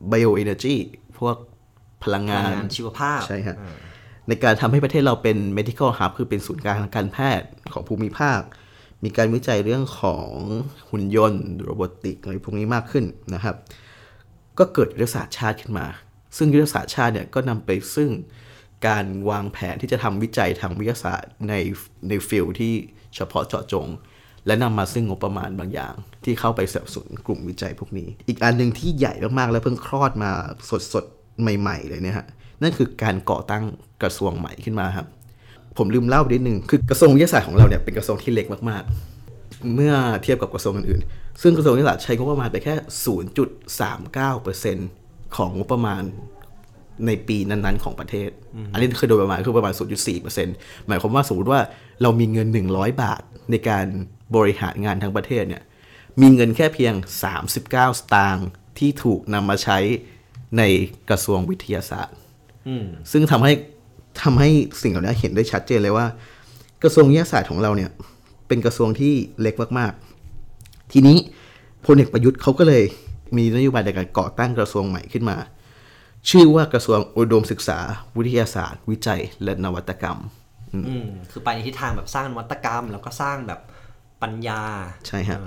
[0.07, 0.75] ไบโอเอเนจี
[1.17, 1.35] พวก
[2.03, 3.57] พลังๆงานงานชีวภาพใช่ฮะ
[4.27, 8.41] ในการทำให้ประเทศเราเป็น medical hub คือเป็นศูนย์กลางทางการแพทย์ของภูมิภาค
[9.03, 10.27] มีการวิจัยเรื่องของ
[10.89, 13.55] หุ่นยนต์โรบอติกอะไรพวกนี้มากขึ้นนะครับ
[14.59, 15.87] ก็เกิดยุทธศาสตร์ชาติขึ้นมา
[16.37, 18.09] ซึ่งยุทธศาสตร์ชาติเนี่ยก็นำไปซึ่ง
[18.87, 21.53] การวางแผนที่จะทำวิจัยทางวิทยาศาสตร์ใน
[22.09, 22.73] ในฟิลที่
[23.15, 23.87] เฉพาะเจาะจง
[24.47, 30.31] และนำมาซึ่งงบประมาณบางอย่าง ที่เข้าไปสนับสนุนกลุ่มวิจัยพวกนี้ อีกอันหนึ่งที่ใหญ่มากๆ และเพิ่งคลอดมา
[30.93, 32.27] สดๆ ใหม่ ๆ เลยเนี่ยฮะ
[32.61, 33.63] นั่นคือการก่อตั้ง
[34.03, 35.07] กระทรวงใหม่ขึ้นมาครับ
[35.77, 42.73] ผมลืมเล่าไปนิดนึงคือกระทรวงวิทยาศาสตร์ของเราเนี่ยเป็นกระทรวงที่เล็กมากๆ เมื่อเทียบกับกระทรวงอื่นๆ ซึ่งกระทรวงวิทยาศาสตร์ใช้งบประมาณไปแค่
[44.65, 46.03] 0.39%ของงบประมาณ
[47.05, 48.29] ในปีนั้นๆของประเทศ
[48.73, 49.73] อันนี้คือโดยประมาณคือประมาณ
[50.29, 51.59] 0.4%หมายความว่าสมมติว่า
[52.01, 53.85] เรามีเงิน 100 บาทในการ
[54.35, 55.63] บริหารงานทั้งประเทศเนี่ย
[56.21, 56.93] มีเงินแค่เพียง
[57.33, 58.47] 39 สตางค์
[58.79, 59.77] ที่ถูกนำมาใช้
[60.57, 60.63] ใน
[61.09, 62.17] กระทรวงวิทยาศาสตร์
[63.11, 63.53] ซึ่งทำให้
[64.21, 64.49] ทำให้
[64.81, 66.05] สิ่งเหล่านี้เห็นได้ชัดเจนเลยว่า
[66.83, 67.89] กระทรวงวิทยาศาสตร์ของเราเนี่ย
[68.47, 71.17] เป็นกระทรวงที่เล็กมากๆ ทีนี้
[71.85, 72.83] พลเอกประยุทธ์เขาก็เลย
[73.37, 75.37] มีนโยบายในการก่อตั้งกระทรวงใหม่ขึ้นมา
[76.29, 77.79] ชื่อว่ากระทรวงอุดมศึกษา
[78.17, 80.19] วิทยาศาสตร์ วิจัย และนวัตกรรม
[80.73, 83.59] อืมคือไปในทิศทางแบบสร้างนวัตกรรม แล้วก็สร้างแบบ
[84.21, 84.61] ปัญญา
[85.07, 85.39] ใช่ฮะ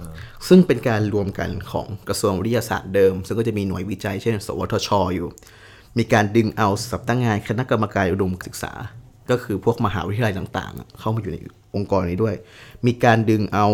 [0.48, 5.28] ซึ่งเป็นการรวมกันของกระทรวงวิทยาศาสตร์เดิม ซึ่งก็จะมีหน่วยวิจัย เช่น สวทชอยู่
[5.98, 8.72] มีการดึงเอาสำนักงานคณะกรรมการอุดมศึกษา
[9.30, 11.36] ก็คือพวกมหาวิทยาลัยต่างๆ เข้ามาอยู่ใน
[11.74, 12.34] องค์กรนี้ด้วย
[12.86, 13.66] มีการดึงเอา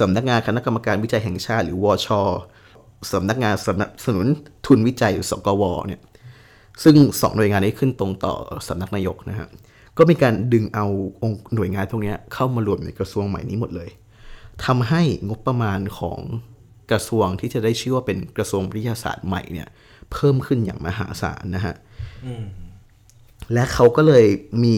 [0.00, 2.08] สำนักงานคณะกรรมการวิจัยแห่งชาติ หรือวช
[3.12, 4.26] สำนักงานสนับสนุน
[4.66, 6.00] ทุนวิจัยหรือสกวเนี่ย
[6.82, 8.34] ซึ่งสองหน่วยงานนี้ขึ้นตรงต่อ
[8.68, 9.48] สำนักนายกนะฮะ
[9.98, 10.86] ก็มีการดึงเอา
[11.22, 13.90] องค์หน่วยงานพวกนี้เข้ามารวมในกระทรวงใหม่นี้หมดเลย
[14.64, 16.20] ทำให้งบประมาณของ
[16.90, 19.68] กระทรวงที่จะได้ชื่อว่าเป็นกระทรวงวิทยาศาสตร์ใหม่เนี่ย
[20.12, 21.74] เพิ่มขึ้นอย่างมหาศาลนะฮะ
[23.52, 24.26] และเขาก็เลย
[24.64, 24.76] มี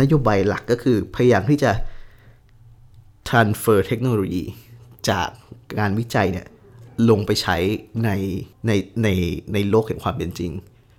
[0.00, 1.72] นโยบายหลักก็คือพยายามที่จะ
[3.28, 4.44] transfer เทคโนโลยี
[5.08, 5.28] จาก
[5.78, 6.46] งานวิจัยเนี่ย
[7.10, 7.56] ลงไปใช้
[8.04, 8.10] ใน
[8.66, 8.70] ใน
[9.02, 9.08] ใน
[9.52, 10.52] ในโลกแห่งความเป็นจริง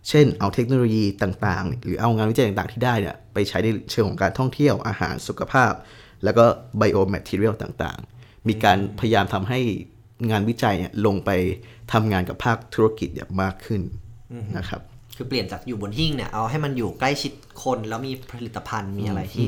[0.10, 5.72] เช่นเอาเทคโนโลยีต่างๆ หรือเอางานวิจัยต่างๆ ที่ได้เนี่ยไปใช้ในเชิงของการท่องเที่ยวอาหารสุขภาพ
[6.24, 6.46] แล้วก็
[6.78, 9.60] ไบโอแมทเทียลต่างๆ มีการพยายามทำให้
[10.32, 11.30] งานวิจัยเนี่ยลงไป
[11.94, 13.82] ทำงานกับภาคธุรกิจเนี่ยมากขึ้น
[14.58, 14.82] นะครับ
[15.18, 17.32] คือเปลี่ยนจากอยู่บนหิ้งเนี่ยเอาให้มันอยู่ใกล้ชิด
[17.64, 19.46] คนแล้วมีผลิตภัณฑ์มีอะไรที่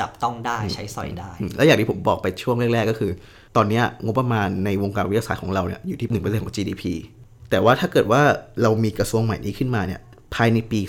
[0.00, 3.12] จับต้องได้ใช้สอยได้ แล้วอย่างที่ผมบอกไปช่วงแรกๆก็คือ
[3.56, 6.82] ตอนเนี้ยงบประมาณในวงการวิทยาศาสตร์ของเราเนี่ยอยู่ที่1%ของ GDP
[7.52, 8.22] แต่ว่าถ้าเกิดว่า
[8.62, 10.00] เรามีกระทรวงใหม่นี้ขึ้นมาเนี่ย
[10.34, 10.80] ภายในปี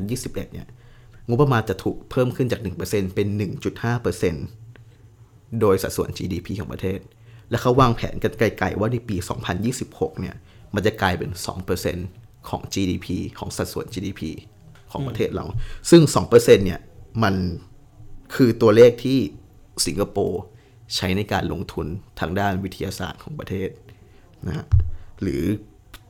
[0.00, 0.66] 2021 เนี่ย
[1.28, 3.28] งบประมาณจะถูกเพิ่มขึ้นจาก 1%เป็น
[4.24, 6.98] 1.5%โดยสัดส่วน GDP ของประเทศ
[7.50, 9.16] และเขาวางแผนกันไกลๆว่าในปี
[9.68, 10.34] 2026 เนี่ย
[10.74, 11.30] มันจะกลายเป็น
[11.90, 13.06] 2%ของ GDP
[13.38, 14.22] ของสัดส่วน GDP
[14.90, 15.44] ของประเทศเรา
[15.90, 16.80] ซึ่ง 2%เนี่ย
[17.22, 17.34] มัน
[18.34, 19.18] คือตัวเลขที่
[19.86, 20.42] สิงคโปร์
[20.96, 21.86] ใช้ในการลงทุน
[22.20, 23.68] ทางด้านวิทยาศาสตร์ของประเทศ
[24.46, 24.66] นะฮะ
[25.22, 25.44] หรือ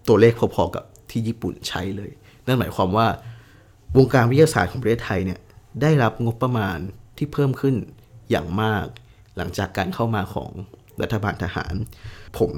[0.09, 2.11] ตัวเลขพอๆกับที่ญี่ปุ่นใช้เลย
[2.47, 3.07] นั่นหมายความว่า
[3.97, 5.41] วงการวิทยาศาสตร์ของประเทศไทยเนี่ย
[5.83, 6.79] ได้รับงบประมาณ
[7.17, 7.75] ที่เพิ่มขึ้น
[8.31, 8.85] อย่างมาก
[9.37, 10.51] หลังจากการเข้ามาของ
[11.03, 11.75] รัฐบาลทหาร
[12.39, 12.51] ผม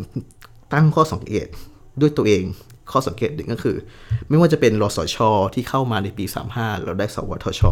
[0.72, 1.46] ตั้งข้อสังเกต
[2.00, 2.42] ด้วยตัวเอง
[2.92, 3.76] ข้อสังเกตหนึ่งก็คือ
[4.28, 5.18] ไม่ว่าจะเป็นรสช
[5.54, 7.62] ที่เข้ามาในปี 35 เราได้สวทช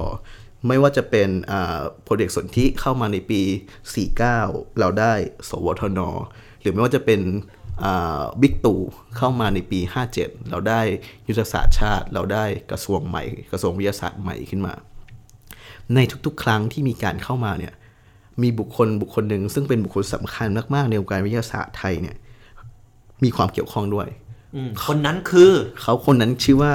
[0.68, 1.28] ไม่ว่าจะเป็น
[2.02, 3.40] โปรเจกต์สนธิเข้ามาในปี
[4.10, 5.12] 49 เราได้
[5.48, 6.00] สวทน
[6.60, 7.20] หรือไม่ว่าจะเป็น
[8.40, 8.80] บิ๊กตู่
[9.16, 9.80] เข้ามาในปี
[10.14, 10.80] 57 เราได้
[11.28, 14.74] ยุทธศาสตร์ชาติ เราได้กระทรวงใหม่ กระทรวงวิทยาศาสตร์ใหม่ขึ้นมา
[15.94, 17.74] ในทุกๆ ครั้งที่มีการเข้ามาเนี่ย
[18.42, 22.16] มีบุคคลบุคคลหนึ่งซึ่งเป็นบุคคลสำคัญมากๆในวงการวิทยาศาสตร์ไทยเนี่ย
[23.24, 24.08] มีความเกี่ยวข้องด้วย
[24.84, 26.72] คนนั้นคือ เขาคนนั้นชื่อว่า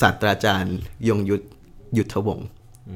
[0.00, 0.76] ศาสตราจารย์
[1.08, 1.44] ยงยุทธ
[1.98, 2.48] ยุทธวงศ์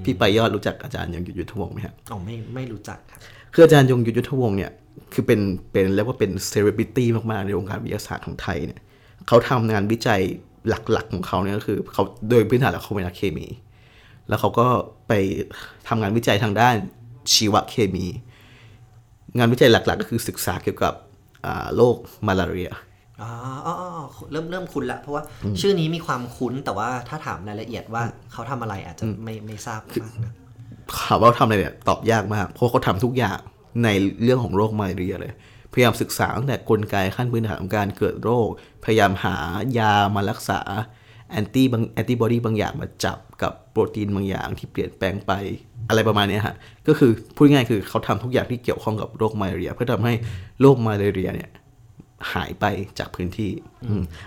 [0.05, 3.21] พี่ไปยอดรู้จักอาจารย์ยงยุทธยุทธวงศ์ไหมครับอ๋อไม่ไม่รู้จักครับ
[3.53, 4.71] คืออาจารย์ยงยุทธยุทธวงศ์เนี่ย
[5.13, 5.41] คือเป็น
[5.73, 8.81] เป็นเรียกว่าเป็นเซเลบริตี้มาก ๆ ในวงการวิทยาศาสตร์ของไทยเนี่ย
[9.29, 10.21] เขาทำงานวิจัย
[10.69, 13.47] หลัก ๆ ของเขาเนี่ยก็คือเขาโดยพื้นฐานแล้วเขาเป็นนักเคมี
[14.29, 14.67] แล้วเขาก็
[15.09, 15.13] ไป
[15.89, 16.75] ทำงานวิจัยทางด้าน
[17.33, 18.07] ชีวเคมี
[19.39, 20.95] งานวิจัยหลัก ๆ ก็คือศึกษาเกี่ยวกับ
[21.77, 22.71] โรคมาลาเรีย
[23.23, 23.31] อ๋อ
[23.67, 23.75] อ๋อ
[24.31, 25.23] เริ่มเริ่มคุ้นละเพราะว่า
[25.61, 28.03] ชื่อนี้มีความคุ้นแต่ว่าถ้าถามรายละเอียดว่า
[28.33, 30.33] เขาทำอะไรอาจจะไม่ไม่ทราบมากนะ
[31.07, 33.39] ถามว่าทำอะไรเนี่ยตอบยากมากเพราะเขาทำทุกอย่าง
[33.83, 33.89] ใน
[34.23, 35.33] เรื่องของโรคมาเรียเลย
[35.73, 38.49] พยายามศึกษาตั้งแต่กลไกขั้นพื้นฐานของการเกิดโรค
[38.85, 39.37] พยายามหา
[39.79, 40.61] ยามารักษา
[41.31, 45.33] แอนตี้บางแอนติบอดีบางอย่างมาจับกับโปรตีนบางอย่างที่เปลี่ยนแปลงไป
[45.89, 46.57] อะไรประมาณนี้ฮะ
[46.89, 50.15] ก็คือพูดง่ายๆคือเขาทำทุกอย่างที่เกี่ยวข้องกับโรคมาเรีย เพื่อทำให้
[50.61, 51.51] โรคมาเรียเนี่ย
[52.33, 52.65] หายไป
[52.99, 53.53] จากพื้นที่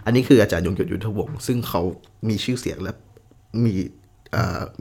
[0.06, 1.82] อันนี้คืออาจารย์ยงยุทธยุทธวงศ์ซึ่งเขา
[2.30, 2.92] มีชื่อเสียงและ
[3.66, 3.74] มี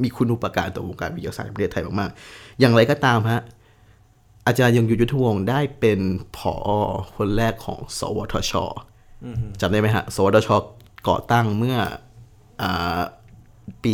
[0.03, 3.41] มีคุณอุปการต่อวงการวิทยาศาสตร์ประเทศไทยมากๆ อย่างไรก็ตามฮะ
[4.47, 6.01] อาจารย์ยงยุทธยุทธวงศ์ได้เป็น
[6.37, 6.55] ผอ
[7.17, 8.53] คนแรกของ สวทช
[9.61, 10.49] จำได้ไหมฮะ สวทช
[11.09, 11.79] ก่อตั้งเมื่อ
[12.63, 12.65] อ
[13.85, 13.93] ปี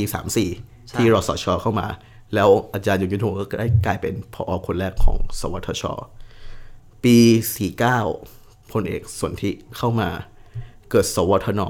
[0.48, 1.86] 34 ที่รสชเข้ามา
[2.34, 5.82] แล้วอาจารย์ยงยุทธวงศ์ก็ได้กลายเป็นพอคนแรกของ สวทช
[7.04, 7.16] ปี
[7.94, 10.08] 49พลเอกสนธิเข้ามา
[10.90, 11.62] เกิดสวทน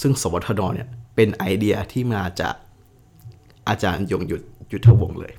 [0.00, 2.54] ซึ่งสวทนเนี่ยเป็นไอเดียที่มาจาก
[3.68, 5.32] อาจารย์ยงยุทธยุทธวงศ์เลย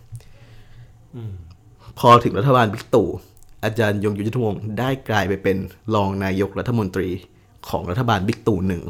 [1.99, 3.07] พอถึงรัฐบาลบิ๊กตู่
[3.63, 5.57] อาจารย์ยงยุทธวงศ์ได้กลายไปเป็น
[5.95, 7.09] รองนายกรัฐมนตรี
[7.69, 8.83] ของรัฐบาลบิ๊กตู่หนึ่ง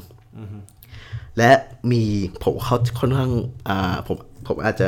[1.38, 1.52] และ
[1.92, 2.04] มี
[2.44, 3.32] ผมเขาค่อนข้าง
[3.68, 4.88] อ่าผมผมอาจจะ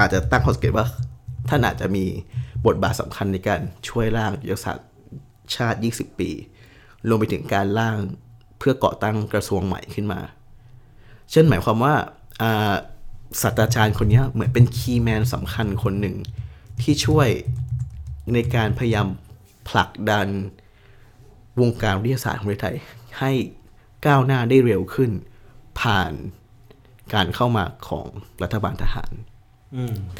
[0.00, 0.86] อาจจะตั้งข้อสังเกตว่า
[1.48, 2.04] ท่านอาจจะมี
[2.66, 4.90] บทบาทสำคัญในการช่วยร่างยุทธศาสตร์
[5.56, 6.30] ชาติ 20 ปี
[7.08, 7.96] รวมไปถึงการร่าง
[8.58, 10.20] เพื่อก่อตั้งกระทรวงใหม่ขึ้นมา
[11.30, 11.94] เช่นหมายความว่า
[13.42, 16.16] ศาสตราจารย์คนนี้เหมือนเป็นคีย์แมนสำคัญคนหนึ่ง
[16.82, 17.28] ที่ช่วย
[18.32, 19.06] ในการพยายาม
[19.68, 20.28] ผลักดัน
[21.60, 22.76] วงการวิทยาศาสตร์ของประเทศไทย
[23.18, 23.32] ให้
[24.06, 25.10] ก้าวหน้าได้เร็วขึ้น
[25.80, 26.12] ผ่าน
[27.14, 28.06] การเข้ามาของ
[28.42, 29.12] รัฐบาลทหาร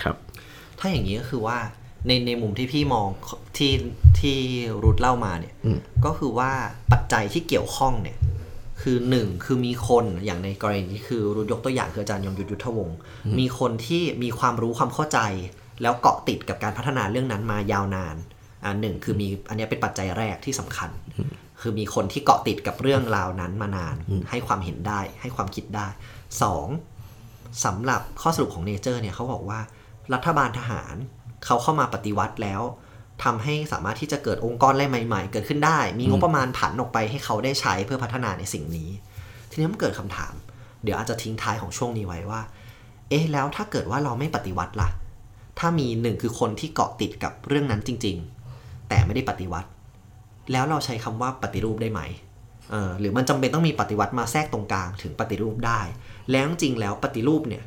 [0.02, 0.16] ครับ
[0.78, 1.58] ถ้าอย่างนี้ก็คือว่า
[2.06, 3.08] ในในมุมที่พี่มอง
[3.56, 3.72] ที่
[4.20, 4.38] ที่
[4.82, 5.54] รูทเล่ามาเนี่ย
[6.04, 6.52] ก็คือว่า
[6.92, 8.18] ปัจจัยที่เกี่ยวข้องเนี่ย
[8.82, 12.98] คือหนึ่งคือมีคนอย่างในกรณีนี้คือรูทยกตัวอย่างคืออาจารย์ยงยุทธยุทธวงศ์
[13.38, 15.18] มีคนที่มีความรู้ความเข้าใจ
[15.82, 18.16] แล้วเกาะติดกับการพัฒนาเรื่องนั้นมายาวนาน
[18.64, 20.90] อันหนึ่งคือมีอันนี้เป็นปัจจัยแรกที่สำคัญ
[21.60, 23.96] คือมีคนที่เกาะติดกับเรื่องราวนั้นมานาน
[24.30, 25.88] ให้ความเห็นได้ ให้ความคิดได้
[26.42, 26.66] สอง
[27.64, 29.60] สำหรับข้อสรุปของเนเจอร์เนี่ยเขาบอกว่า
[30.14, 30.94] รัฐบาลทหาร
[31.44, 32.62] เขาเข้ามาปฏิวัติแล้ว
[33.24, 38.90] ทำให้สามารถที่จะเกิดองค์กรอะไรใหม่ ๆ เกิดขึ้นได้ มีงบประมาณผันออกไปให้เขาได้ใช้เพื่อพัฒนาในสิ่งนี้
[39.50, 40.34] ทีนี้มันเกิดคำถาม
[40.82, 42.40] เดี๋ยวอาจจะทิ้งท้ายของช่วงนี้ไว้ว่า
[43.08, 44.88] เอ๊ะแล้วถ้าเกิดว่าเราไม่ปฏิวัติล่ะ
[45.58, 48.16] ถ้ามีหนึ่งคือคนที่เกาะติดกับเรื่องนั้นจริง
[48.52, 49.68] ๆ แต่ไม่ได้ปฏิวัติ
[50.52, 52.00] แล้วเราใช้คำว่าปฏิรูปได้ไหม
[52.70, 55.80] เออหรือมันจำเป็นต้องมีปฏิวัติมาแทรกตรงกลางถึงปฏิรูปได้
[56.30, 57.64] แล้วจริงแล้วปฏิรูปเนี่ย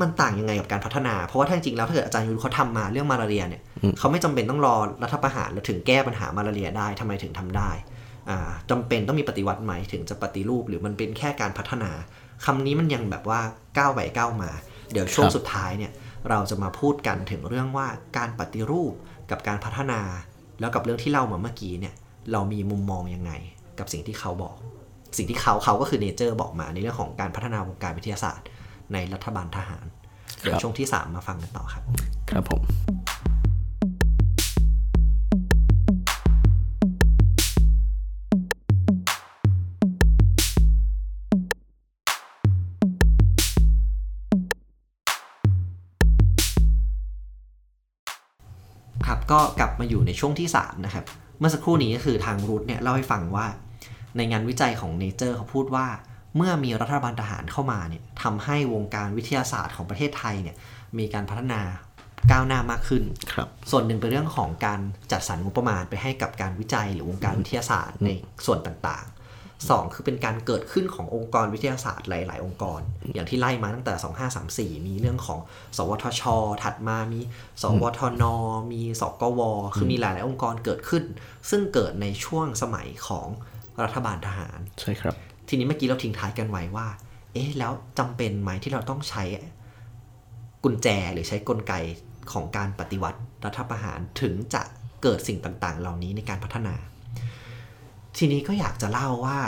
[0.00, 3.62] มันต่างยังไงกับการพัฒนา เพราะว่าถ้าจริงแล้วถ้าเกิดอาจารย์ยุทธเขาทำมาเรื่องมาลาเรียเนี่ย
[3.98, 7.70] เขาไม่จำเป็นต้องรอรัฐประหารแล้วถึงแก้ปัญหามาลาเรียได้ทำไมถึงทำได้
[8.70, 11.90] จำเป็นต้องมีปฏิวัติไหมถึงจะปฏิรูปหรือมันเป็นแค่การพัฒนา
[12.44, 13.40] คำนี้มันยังแบบว่า
[13.78, 14.50] ก้าวไปก้าวมา
[14.92, 15.92] เดี๋ยวช่วงสุดท้ายเนี่ย
[16.28, 18.92] เราจะมาพูดกันถึงเรื่องว่าการปฏิรูป
[19.30, 20.00] กับการพัฒนา
[20.60, 21.94] แล้วกับเรื่องที่เล่ามาเมื่อกี้เนี่ย
[22.32, 23.32] เรามีมุมมองยังไง
[23.78, 24.56] กับสิ่งที่เขาบอก
[25.16, 28.46] สิ่งที่เขาเขาก็คือเนเจอร์บอกมาในเรื่องของการพัฒนาวงการวิทยาศาสตร์
[28.92, 29.84] ในรัฐบาลทหาร
[30.40, 31.82] เดี๋ยวช่วงที่ 3 มาฟังกันต่อครับ
[32.30, 32.60] ครับผม
[49.32, 51.04] ก็กลับมาอยู่ในช่วงที่ 3 นะครับ
[51.38, 53.46] เมื่อสักครู่นี้ก็คือทางรูทเนี่ยเล่าให้ฟังว่า
[54.16, 55.86] ในงานวิจัยของเนเจอร์เขาพูดว่า
[56.36, 60.56] เมื่อมีรัฐบาลทหารเข้ามาเนี่ยทำให้วงการวิทยาศาสตร์ของประเทศไทยเนี่ย
[60.98, 61.60] มีการพัฒนา
[62.30, 64.80] ก้าวหน้ามากขึ้นครับส่วนหนึ่งเป็นเรื่องของการ
[65.12, 68.10] จัดสรรงบประมาณไปให้กับการวิจัยหรือวงการวิทยาศาสตร์ใน
[68.46, 69.04] ส่วนต่าง
[69.60, 72.80] ๆสองคือเป็นการเกิดขึ้นขององค์กรวิทยาศาสตร์หลาย ๆ องค์กร
[73.14, 75.40] อย่างที่ไล่มาตั้งแต่ 2534 มีเรื่องของ
[75.76, 76.22] สวทช
[76.62, 77.20] ถัดมามี
[77.62, 78.24] สวทน
[78.72, 79.40] มีสกว
[79.76, 81.04] คือมีหลาย ๆ องค์กรเกิดขึ้น
[81.50, 83.28] ซึ่งเกิดในช่วงสมัยของ
[83.84, 85.14] รัฐบาลทหาร ใช่ครับ
[85.48, 86.86] ทีนี้เมื่อกี้เราทิ้งท้ายกันไว้ว่า
[87.32, 89.22] เอ๊ะ แล้วจำเป็นไหมที่เราต้องใช้
[90.64, 91.74] กุญแจหรือใช้กลไก
[92.32, 94.62] ของการปฏิวัติรัฐประหารถึงจะ
[95.02, 96.74] เกิดสิ่งต่าง ๆ เหล่านี้ในการพัฒนา
[98.16, 99.38] ทีนี้ก็อยากจะเล่าว่า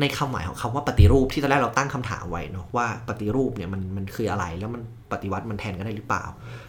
[0.00, 6.24] ในคำหมายของคำว่าปฏิรูปที่ตอนแรกเราตั้งคำถามไว้เนาะว่าปฏิรูปเนี่ยมันมันคืออะไรแล้วมันปฏิวัติมันแทนกันได้หรือเปล่า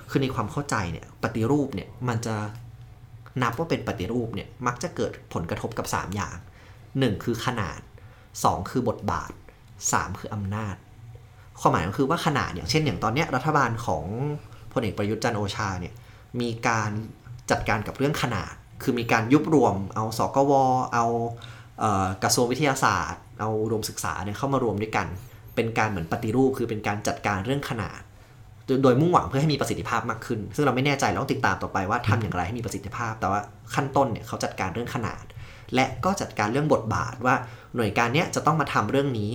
[0.09, 2.35] คือในความเข้าใจเนี่ยปฏิรูปเนี่ยมันจะ
[3.41, 6.37] นับว่าเป็นปฏิรูปเนี่ยมักจะเกิดผลกระทบกับ 3 อย่าง
[6.79, 7.79] 1 คือขนาด
[8.25, 9.31] 2 คือบทบาท
[9.75, 10.75] 3 คืออำนาจ
[11.59, 14.03] ความหมายก็คือว่าขนาดอย่างเช่นอย่างตอนนี้รัฐบาลของ
[14.73, 15.93] พลเอกประยุทธ์จันโอชาเนี่ย
[16.41, 16.89] มีการ
[17.51, 20.53] จัดการกับเรื่องขนาด คือมีการยุบรวม เอาสกว
[20.93, 21.05] เอา
[22.23, 25.07] กระทรวงวิทยาศาสตร์ เอารวมศึกษาเนี่ยเข้ามารวมด้วยกัน
[25.55, 28.01] เป็นการเหมือนปฏิรูป คือเป็นการจัดการเรื่องขนาด
[28.83, 33.41] โดยมุ่งหวังเพื่อให้มีประสิทธิภาพมากขึ้น ซึ่งเราไม่แน่ใจเราต้องติดตามต่อไปว่าทำอย่างไรให้มีประสิทธิภาพ แต่ว่า
[33.73, 35.23] ขั้นต้นเนี่ยเขาจัดการเรื่องขนาด
[35.75, 37.35] และก็จัดการเรื่องบทบาทว่า
[37.75, 39.31] หน่วยการเนี้ยจะต้องมาทำเรื่องนี้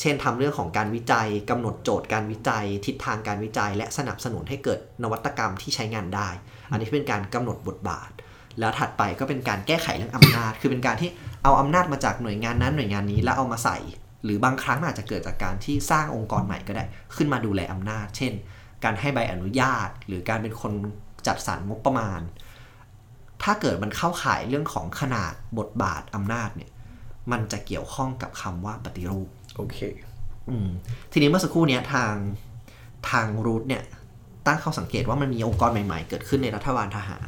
[0.00, 6.28] เช่นทำเรื่องของการวิจัยกำหนดโจทย์การวิจัย ทิศทางการวิจัย และสนับสนุนให้เกิดนวัตกรรมที่ใช้งานได้
[6.70, 8.10] อันนี้เป็นการกำหนดบทบาท
[8.60, 11.10] แล้วถัดไปก็เป็นการแก้ไขเรื่องอำนาจ คือเป็นการที่
[11.42, 13.78] เอาอำนาจมาจากหน่วยงานนั้นหน่วยงานนี้แล้วเอามาใส่
[14.24, 16.84] หรือบางครั้งอาจจะเกิดจากการที่สร้างองค์กรใหม่ก็ได้
[17.16, 18.32] ขึ้นมาดูแลอำนาจ เช่น
[18.84, 20.72] การให้ใบอนุญาต หรือการเป็นคน
[21.26, 22.20] จัดสรรงบประมาณ
[23.42, 26.70] ถ้าเกิดมันเข้าข่ายเรื่องของขนาดบทบาทอำนาจเนี่ย
[27.32, 29.78] มันจะเกี่ยวข้องกับคำว่าปฏิรูปโอเค
[30.48, 30.68] อืม
[31.12, 32.14] ทีนี้เมื่อสักครู่นี้ทาง
[33.10, 33.82] ทางรูทเนี่ย
[34.46, 37.26] ตั้งข้อสังเกตว่ามันมีองค์กรใหม่ๆ เกิดขึ้นในรัฐบาลทหาร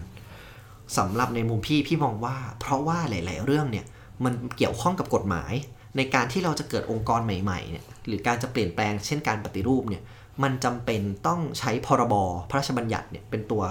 [0.96, 3.86] สำหรับในมุมพี่พี่มองว่า เพราะว่าหลาย ๆ เรื่องเนี่ย
[4.24, 5.52] มันเกี่ยวข้องกับกฎหมาย
[5.96, 10.02] ในการที่เราจะเกิดองค์กรใหม่ๆเนี่ยหรือการจะเปลี่ยนแปลงเช่นการปฏิรูปเนี่ย
[10.42, 12.14] มันจำเป็นต้องใช้พรบ
[12.50, 13.62] พระราชบัญญัติเนี่ยเป็นตัว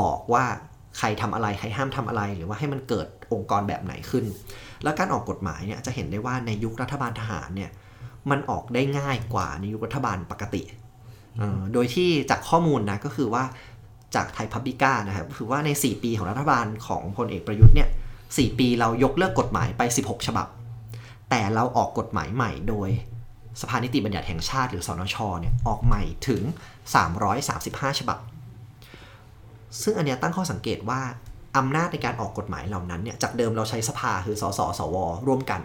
[0.00, 0.44] บอกว่า
[0.98, 4.24] ใครทำอะไรใครห้ามทำอะไร หรือว่าให้มันเกิดองค์กรแบบไหนขึ้น
[4.82, 7.70] แล้วการออกกฎหมายเนี่ยจะเห็นได้ว่าในยุครัฐบาลทหารเนี่ย
[8.30, 10.62] มันออกได้ง่ายกว่าในยุครัฐบาลปกติ
[11.72, 13.44] โดยที่จากข้อมูลนะก็คือว่า
[14.14, 17.88] จากไทยพับบิก้านะครับคือว่าใน 4 ปีของรัฐบาลของพลเอกประยุทธ์เนี่ย
[18.36, 20.46] สปีเรายกเลิกกฎหมายไป 16 ฉบับ
[21.30, 22.88] แต่เราออกกฎหมายใหม่โดย
[23.60, 26.42] สภานิติบัญญัติแห่งชาติหรือสนชเนี่ยออกใหม่ถึง
[27.20, 28.18] 335 ฉบับ
[29.82, 31.00] ซึ่งอันนี้ตั้งข้อสังเกตว่า
[31.56, 35.60] อำนาจในการออกกฎหมายเหล่านั้นเนี่ยจากเดิมเราใช้สภาคือสสสว ร่วมกัน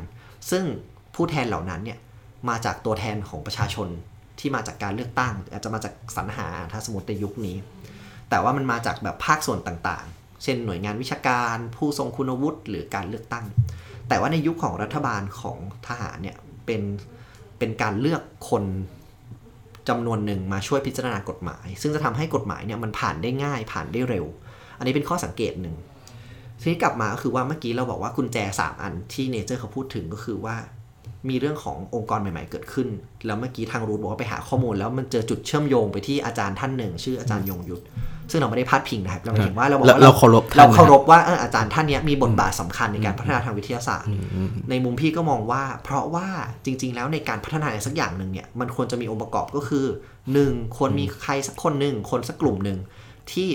[0.51, 0.63] ซึ่ง
[1.15, 1.97] ผู้แทนเหล่านั้นเนี่ย
[2.49, 3.87] มาจากตัวแทนของประชาชน
[4.39, 7.55] ที่มาจากการเลือกตั้งอาจจะมาจากสรรหาถ้าสมมติในยุคนี้
[8.31, 13.45] แต่ว่ามันมาจากแบบภาคส่วนต่างๆ เช่นหน่วยงานวิชาการ ผู้ทรงคุณวุฒิหรือการเลือกตั้ง
[14.07, 16.81] แต่ว่าในยุคของรัฐบาลของทหารเนี่ยเป็น
[17.59, 18.63] เป็นการเลือกคน
[19.89, 24.25] จำนวนหนึ่งมาช่วยพิจารณากฎหมาย ซึ่งจะทำให้กฎหมายเนี่ยมันผ่านได้ง่ายผ่านได้เร็ว
[24.77, 25.75] อันนี้เป็นข้อสังเกตหนึ่ง
[26.59, 30.55] ทีนี้กลับมาก็คือว่าเมื่อกี้เราบอกว่ากุญแจ 3 อันที่เนเจอร์เขาพูดถึงก็คือว่า
[31.29, 32.87] มีเรื่องขององค์กรใหม่ๆเกิดขึ้น
[33.25, 37.83] แล้วเมื่อกี้ทางรูทบอกว่าไปหาข้อมูล แล้วมันเจอจุดเชื่อมโยงไปที่อาจารย์ท่านหนึ่ง ชื่ออาจารย์ยงยุทธ
[38.31, 44.11] ซึ่งเราไม่ได้พาดพิงนะครับเราเห็นว่าเราบอกว่าเราเคารพเราเคารพว่าอาจารย์ท่านนี้มีบทบาทสำคัญในการพัฒนาทางวิทยาศาสตร์
[44.69, 46.27] ในมุมพี่ก็มองว่า เพราะว่า
[46.65, 49.85] จริง ๆ แล้วในการพัฒนาอะไรสักอย่างหนึ่งเนี่ยมันควรจะมีองค์ประกอบก็คือ
[50.33, 52.79] หนึ่งควรมีใครสักคนหนึ่งคนสักกลุ่มหนึ่ง
[53.31, 53.49] ที่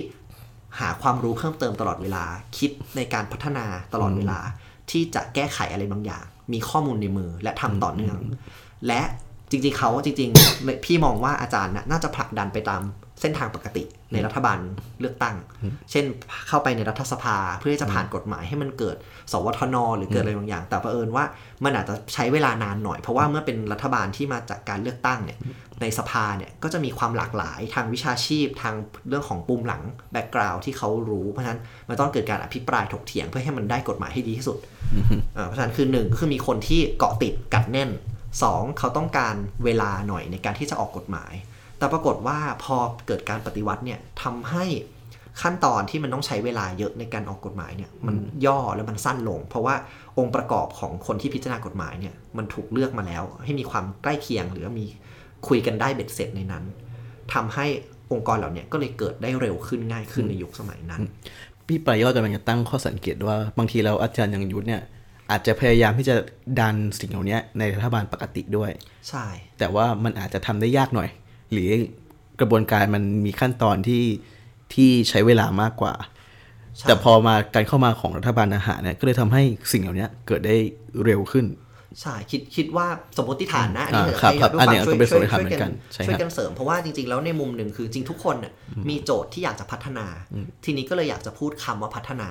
[0.79, 2.25] หาความรู้เพิ่มเติมตลอดเวลา
[2.59, 4.39] คิดในการพัฒนาตลอดเวลา
[4.91, 8.19] ที่จะแก้ไขอะไรบางอย่าง มีข้อมูลในมือและทำต่อเนื่อง
[8.87, 9.03] และ
[9.51, 12.83] จริงๆเขาจริงๆ พี่มองว่าอาจารย์น่าจะผลักดันไปตาม
[13.21, 14.59] เส้นทางปกติในรัฐบาล
[15.01, 15.37] เลือกตั้ง
[15.91, 16.05] เช่น
[16.49, 18.97] เข้าไปในรัฐสภาเพื่อที่จะผ่านกฎหมายให้มันเกิด
[19.33, 21.25] สวทน หรือเกิดอะไรบางอย่าง แต่เผอิญว่า
[21.65, 25.39] มันอาจจะใช้เวลานานหน่อย เพราะว่าเมื่อเป็นรัฐบาลที่มาจากการเลือกตั้งเนี่ย
[25.83, 28.75] ในสภาเนี่ยก็จะมีความหลากหลายทางวิชาชีพทาง
[29.09, 34.59] เรื่องของภูมิหลัง background ที่เขารู้เพราะฉะนั้นมันต้องเกิดการอภิปรายถกเถียงเพื่อให้มันได้กฎหมายให้ดีที่สุด
[35.47, 37.91] เพราะฉะนั้นคือหนึ่งก็คือมีคนที่เกาะติดกัดแน่น
[38.35, 41.33] 2 เขาต้องการเวลาหน่อยในการที่จะออกกฎหมาย
[41.79, 44.65] แต่ปรากฏว่าพอเกิดการปฏิวัติเนี่ยทำให้
[45.43, 49.75] ขั้นตอนที่มันต้องใช้เวลาเยอะในการออกกฎหมายเนี่ยมันย่อแล้วมันสั้นลง เพราะว่า
[50.19, 54.87] องค์ประกอบของคนที่พิจารณากฎหมายเนี่ยมันถูกเลือกมาแล้ว ให้มีความใกล้เคียง หรือมี
[55.49, 56.65] คุยกันได้เบ็ดเสร็จในนั้น
[57.35, 57.67] ทำให้
[58.13, 61.01] องค์กรเหล่านี้ก็เลยเกิดได้เร็วขึ้นง่ายขึ้นในยุคสมัยนั้น
[61.67, 64.83] พี่ปรายอดกำลังจะตั้งข้อสังเกตว่าบางทีเราอาจารย์ยังยุทธเนี่ย
[65.31, 66.17] อาจจะพยายามที่จะ
[66.61, 68.71] ดันสิ่งเหล่านี้ในรัฐบาลปกติด้วย
[69.09, 69.27] ใช่
[69.59, 71.09] แต่ว่ามันอาจจะทำได้ยากหน่อย
[71.53, 71.71] หรือ
[72.41, 74.05] กระบวนการมันมีขั้นตอนที่
[74.75, 75.95] ที่ใช้เวลามากกว่า
[76.89, 80.57] แต่พอมาการเข้ามาของรัฐบาลอาหารเนี่ยก็เลยทำให้สิ่งเหล่านี้เกิดได้
[81.05, 81.47] เร็วขึ้น
[82.01, 88.37] ใช่คิดคิดว่าสมมติฐานนะอันนี้ครับอันนี้ก็เป็นสมมติฐานเหมือนกันช่วยกันเสริมเพราะว่าจริงๆแล้วในมุมหนึ่งคือจริงทุกคน
[88.89, 90.07] มีโจทย์ที่อยากจะพัฒนา
[90.65, 92.29] ทีนี้ก็เลยอยากจะพูดคำว่าพัฒนา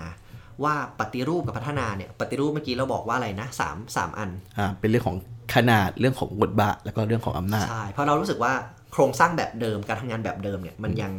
[0.64, 5.18] ว่าปฏิรูปกับพัฒนาเนี่ยปฏิรูปเมื่อกี้เราบอกว่าอะไรนะสามสามอันอ่าเป็นเรื่องของ
[5.56, 8.54] ขนาดเรื่องของบทบาทแล้วก็เรื่องของอำนาจใช่เพราะเรารู้สึกว่า
[8.96, 11.12] โครงสร้างแบบเดิมการทำงานแบบเดิมเนี่ยมันยัง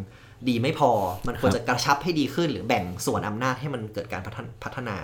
[0.49, 0.91] ดีไม่พอ
[1.29, 4.23] มันควรจะกระชับให้ดีขึ้น หรือแบ่งส่วนอำนาจให้มันเกิดการ
[4.65, 4.97] พัฒนา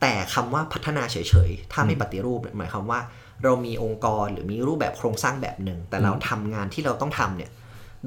[0.00, 1.16] แต่คำว่าพัฒนาเฉ
[1.48, 3.00] ยๆ ถ้าไม่ปฏิรูปหมายความว่า
[3.44, 7.50] เรามีองค์กรหรือมีรูปแบบโครงสร้างแบบหนึ่ง แต่เราทำงานที่เราต้องทำเนี่ย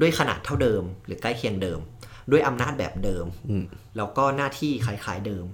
[0.01, 1.79] ด้วยขนาดเท่าเดิม หรือใกล้เคียงเดิม
[2.31, 3.25] ด้วยอำนาจแบบเดิม
[3.97, 5.45] แล้วก็หน้าที่คล้ายๆเดิม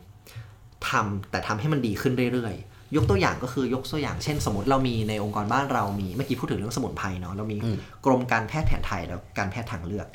[0.89, 7.57] ทำแต่ทำให้มันดีขึ้นเรื่อยๆ ยกตัวอย่างก็คือยกตัวอย่างเช่น สมมติเรามีในองค์กรบ้านเรามีเมื่อกี้พูดถึงเรื่องสมุนไพรเนาะเรามี
[8.05, 10.07] กรมการแพทย์แผนไทยแล้วการแพทย์ทางเลือก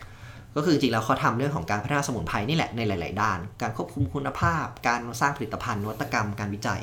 [0.57, 6.81] ก็คือจริงแล้วเขาทำเรื่องของการพัฒนาสมุนไพรนี่แหละในหลาย ๆ ด้าน การควบคุมคุณภาพ การสร้างผลิตภัณฑ์นวัตกรรมการวิจัย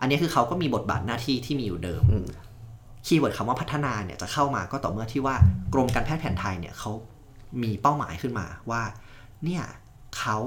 [0.00, 2.02] อันนี้คือเขาก็มีบทบาทหน้าที่ที่มีอยู่เดิม
[3.06, 5.36] คีย์เวิร์ดคำว่าพัฒนาเนี่ยจะเข้ามาก็ต่อเมื่อที่ว่า
[5.74, 6.90] กรมการแพทย์แผนไทยเนี่ยเขา
[7.62, 8.82] มีเป้าหมายขึ้นมาว่า
[9.44, 9.62] เนี่ย
[10.18, 10.38] เขา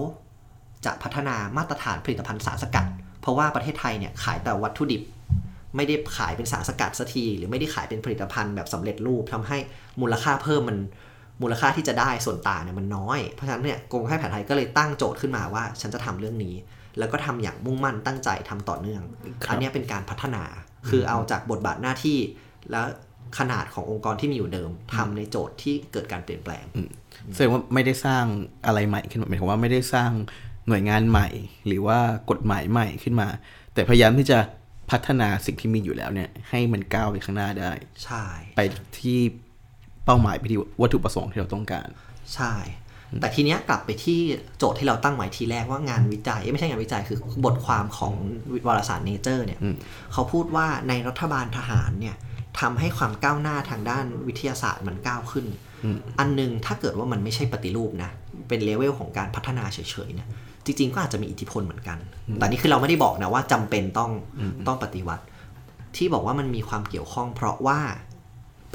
[0.85, 2.85] จะพัฒนามาตรฐานผลิตภัณฑ์สารสกัด
[3.23, 5.01] เพราะว่าประเทศไทยเนี่ยขายแต่วัตถุดิบ
[5.75, 9.57] ไม่ได้ขายเป็นสารสกัดสักที หรือไม่ได้ขายเป็นผลิตภัณฑ์แบบสำเร็จรูปทำให้
[10.01, 10.77] มูลค่าเพิ่มมัน
[11.41, 16.55] มูลค่าที่จะได้ส่วนต่างเนี่ยมันน้อย เพราะฉะนั้นเนี่ยกรมการแพทย์แผนไทยก็เลยตั้งโจทย์ขึ้นมาว่า ฉันจะทำเรื่องนี้
[16.99, 19.03] แล้วก็ทำอย่างมุ่งมั่นตั้งใจทำต่อเนื่อง
[19.49, 20.43] อันนี้เป็นการพัฒนา
[20.89, 22.17] คือเอาจากบทบาทหน้าที่
[22.71, 22.85] แล้ว
[23.39, 26.65] ขนาดขององค์กรที่มีอยู่เดิมทำในโจทย์ที่เกิดการเปลี่ยนแปลง
[27.33, 28.23] แสดงว่าไม่ได้สร้าง
[28.65, 30.11] อะไรใหม่ขึ้นมาหมายความว่าไม่ได้สร้าง
[30.67, 31.27] หน่วยงานใหม่
[31.67, 31.99] หรือว่า
[32.29, 33.27] กฎหมายใหม่ขึ้นมา
[33.73, 34.39] แต่พยายามที่จะ
[34.91, 37.71] พัฒนาสิ่งที่มีอยู่แล้วเนี่ย ให้มันก้าวไปข้างหน้าได้
[38.03, 38.23] ใช่
[38.57, 38.61] ไป
[38.99, 39.19] ที่
[40.05, 41.87] เป้าหมายไปที่วัตถุประสงค์ที่เราต้องการ
[42.35, 42.53] ใช่
[43.21, 44.19] แต่ทีเนี้ยกลับไปที่
[44.57, 48.13] โจทย์ที่เราตั้งไว้ทีแรกว่างานวิจัยเอ้ยไม่ใช่งานวิจัยคือบทความของ
[48.67, 49.59] วารสาร Nature เนี่ย
[50.13, 52.15] เขาพูดว่าในรัฐบาลทหารเนี่ย
[52.59, 55.45] ทำให้ความก้าวหน้าทางด้านวิทยาศาสตร์มันก้าวขึ้น
[56.19, 58.11] อันหนึงถ้าเกิดว่ามันไม่ใช่ปฏิรูปนะ
[58.47, 60.27] เป็นเลเวลของการพัฒนาเฉยๆเนี่ย
[60.65, 61.97] จริง ๆ ก็อาจจะมีอิทธิพลเหมือนกัน
[62.39, 64.11] แต่นี่คือเราไม่ได้บอกนะว่าจำเป็นต้อง
[64.67, 65.23] ต้องปฏิวัติ
[65.97, 67.79] ที่บอกว่ามันมีความเกี่ยวข้อง เพราะว่า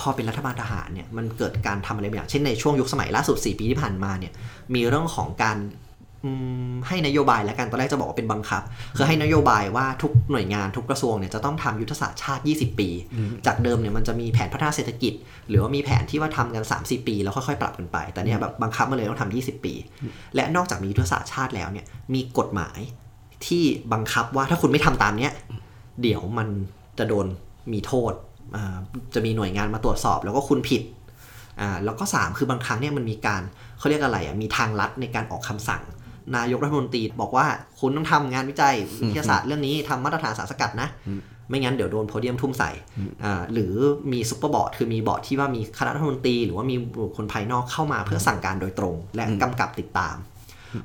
[0.00, 4.32] พอเป็นรัฐบาลทหารเนี่ยมันเกิดการทำอะไรบางอย่างเช่นในช่วงยุคสมัยล่าสุด 4 ปีที่ผ่านมาเนี่ย
[4.74, 5.87] มีเรื่องของการอืม
[6.88, 8.62] ให้นโยบายและกันตอนแรกจะบอกว่าเป็นบังคับ
[8.96, 12.88] คือให้นโยบายว่าทุกหน่วยงานทุกกระทรวงเนี่ยจะต้องทำยุทธศาสตร์ชาติ 20 ปี
[13.46, 15.12] จากเดิมเนี่ยมันจะมีแผนพัฒนาเศรษฐกิจ
[15.48, 19.74] หรือว่ามีแผนที่ว่าทำกัน3-4ปี แล้วค่อยๆปรับกันไป แต่เนี่ยแบบบังคับมาเลยต้องทำ20 ปี
[20.34, 22.78] และนอกจากมียุทธศาสตร์ชาติแล้วเนี่ยมีกฎหมาย
[23.46, 25.32] ที่บังคับว่าถ้าคุณไม่ทำตามเนี้ย
[26.02, 26.48] เดี๋ยวมัน
[26.98, 27.26] จะโดน
[27.72, 28.12] มีโทษ
[28.56, 28.76] อ่า
[29.14, 30.82] จะมีหน่วยงานมาตรวจสอบ แล้วก็คุณผิด
[31.60, 33.42] อ่าแล้วก็ 3 คือบางครั้งเนี่ยมันมีการ
[33.78, 35.82] เขาเรียกอะไรอะมีทางลัดในการออกคำสั่ง
[36.36, 37.46] นายกรัฐมนตรีบอกว่า
[37.80, 38.74] คุณต้องทำงานวิจัย
[39.08, 40.88] วิทยาศาสตร์เรื่องนี้ทำมาตรฐานสารสกัดนะ
[41.48, 42.70] ไม่งั้นเดี๋ยวโดนโพเดียมทุ่มใส่
[43.24, 43.74] อ่าหรือ
[44.12, 50.16] มีซุปเปอร์บอร์ดคือมีบอร์ดที่ว่ามีคณะรัฐมนตรี หรือว่ามีบุคคลภายนอกเข้ามาเพื่อสั่งการโดยตรง และกำกับติดตาม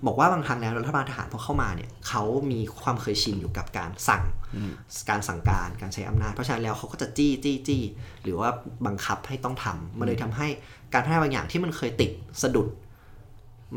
[0.06, 4.24] บอกว่าบางครั้งแล้วรัฐบาลทหารพอเข้ามาเนี่ยเขามีความเคยชินอยู่กับการสั่ง
[5.10, 7.82] การสั่งการการใช้อำนาจ เพราะฉะนั้นแล้วเขาก็จะจี้จี้จี้
[8.24, 8.50] หรือว่า
[8.86, 10.48] บังคับให้ต้องทำมันเลยทำให้
[10.94, 12.68] การพัฒนาบางอย่างที่มันเคยติดสะดุด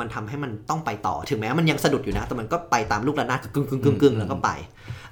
[0.00, 4.50] มันทำให้มันต้องไปต่อถึงแม้มันยังสะดุดอยู่นะ แต่มันก็ไปตามลูกระนาดกึ่งกึ่งกึ่งกึ่งแล้วก็ไป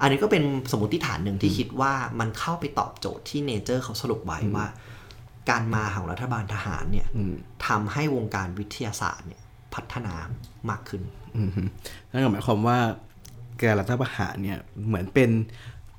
[0.00, 4.66] อันนี้ก็เป็นสมมติฐานหนึ่งที่คิดว่ามันเข้าไปตอบโจทย์ที่เนเจอร์เขาสรุปไว้ว่า
[5.50, 7.06] การมาของรัฐบาลทหารเนี่ย
[7.66, 9.42] ทำให้วงการวิทยาศาสตร์เนี่ย
[9.74, 10.14] พัฒนา
[10.70, 11.02] มากขึ้น
[11.38, 11.62] อือฮึ
[12.10, 12.78] นั่นก็หมายความว่า
[13.62, 15.30] การรัฐประหารเนี่ยเหมือนเป็น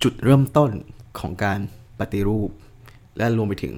[0.03, 0.71] จุดเริ่มต้น
[1.19, 1.59] ของการ
[1.99, 2.49] ปฏิรูป
[3.17, 3.75] และรวมไปถึง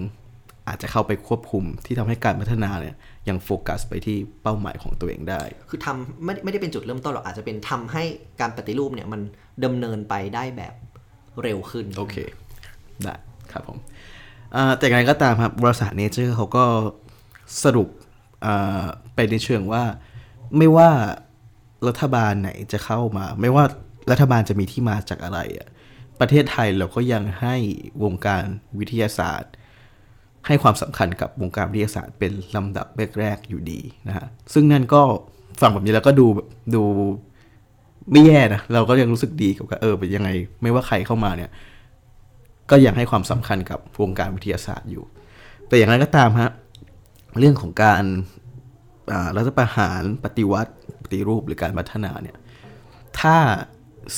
[0.67, 2.95] อาจจะเข้าไปควบคุมที่ทำให้การพัฒนาเนี่ย
[3.29, 8.03] ยังโฟกัสไปที่เป้าหมายของตัวเองได้ คือทำไม่ไม่ได้เป็นจุดเริ่มต้นหรอกอาจจะเป็นทำให้
[8.41, 9.21] การปฏิรูปเนี่ยมัน
[9.65, 10.73] ดำเนินไปได้แบบ
[11.41, 12.15] เร็วขึ้น โอเค
[13.03, 13.15] ได้
[13.51, 13.77] ครับผม
[14.55, 16.65] อ่าแต่อย่างไรก็ตามครับบริษัทเนเจอร์เขาก็
[17.63, 17.89] สรุป
[18.45, 18.83] อ่า
[19.15, 19.83] ไปในเชิงว่า
[20.57, 20.89] ไม่ว่า
[21.87, 23.63] รัฐบาลไหนจะเข้ามา ไม่ว่า
[24.11, 25.67] รัฐบาลจะมีที่มาจากอะไรอะ
[26.19, 27.55] ประเทศไทยเราก็ยังให้
[28.03, 28.43] วงการ
[28.79, 29.51] วิทยาศาสตร์
[30.47, 32.87] ให้ความสำคัญกับวงการวิทยาศาสตร์เป็นลำดับ
[33.19, 35.01] แรกๆอยู่ดีนะฮะซึ่งนั่นก็
[35.61, 36.25] ฟังแบบนี้แล้วก็ดู
[36.75, 36.83] ดู
[38.11, 40.29] ไม่แย่นะเราก็ยังรู้สึกดีกับเออเป็นยังไง
[40.61, 41.51] ไม่ว่าใครเข้ามาเนี่ย
[42.69, 45.03] ก็ยังให้ความสำคัญกับวงการวิทยาศาสตร์อยู่
[45.67, 46.49] แต่อย่างไรก็ตามฮะ
[47.39, 48.03] เรื่องของการ
[49.11, 50.73] อ่ารัฐประหารปฏิวัติ
[51.03, 52.37] ปฏิรูปหรือการพัฒนาเนี่ย
[53.19, 53.37] ถ้า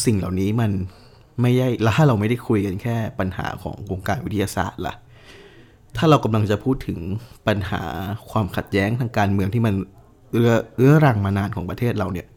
[0.06, 0.72] สิ่งเหล่านี้มัน
[1.42, 4.96] ไม่ได้แล้วถ้าเราไม่ได้คุยกันแค่ปัญหาของวงการวิทยาศาสตร์ล่ะ
[6.02, 7.00] ถ้าเรากำลังจะพูดถึง
[7.48, 7.84] ปัญหา
[8.32, 9.74] ความขัดแย้งทางการเมืองที่มัน
[10.32, 12.28] เอื้อเอื้อรังมานานของประเทศเราเนี่ย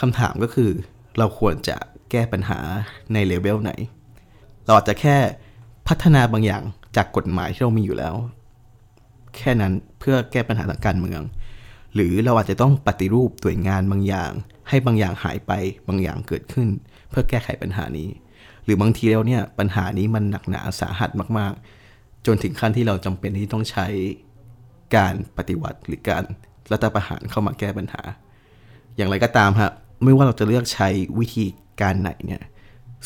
[0.00, 0.70] คำถามก็คือ
[1.18, 1.76] เราควรจะ
[2.10, 2.58] แก้ปัญหา
[3.12, 3.72] ในเลเวลไหน
[4.64, 5.16] เราอาจจะแค่
[5.88, 6.62] พัฒนาบางอย่าง
[6.96, 8.14] จากกฎหมายที่เรามีอยู่แล้ว
[9.36, 11.20] แค่นั้นเพื่อแก้ปัญหาทางการเมือง
[11.94, 14.30] หรือเราอาจจะต้องปฏิรูปหน่วงานบางอย่าง
[14.68, 15.52] ให้บางอย่างหายไป
[15.88, 16.68] บางอย่างเกิดขึ้น
[17.10, 18.08] เพื่อแก้ไขปัญหานี้
[18.64, 21.62] หรือบางทีแล้วเนี่ยปัญหานี้มันหนักหนาสาหัสมากๆ
[22.26, 23.86] จนถึงขั้นที่เราจำเป็นที่ต้องใช้
[24.96, 26.24] การปฏิวัติหรือการ
[26.72, 28.02] รัฐประหารเข้ามาแก้ปัญหา
[28.96, 29.72] อย่างไรก็ตามฮะ
[30.04, 31.44] ไม่ว่าเราจะเลือกใช้วิธี
[31.80, 32.42] การไหนเนี่ย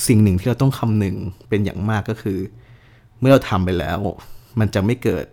[0.06, 1.16] สิ่งหนึ่งที่เราต้องคำนึง
[1.48, 2.38] เป็นอย่างมากก็คือ
[3.20, 3.98] เมื่อเราทำไปแล้ว
[4.60, 5.24] มันจะไม่เกิด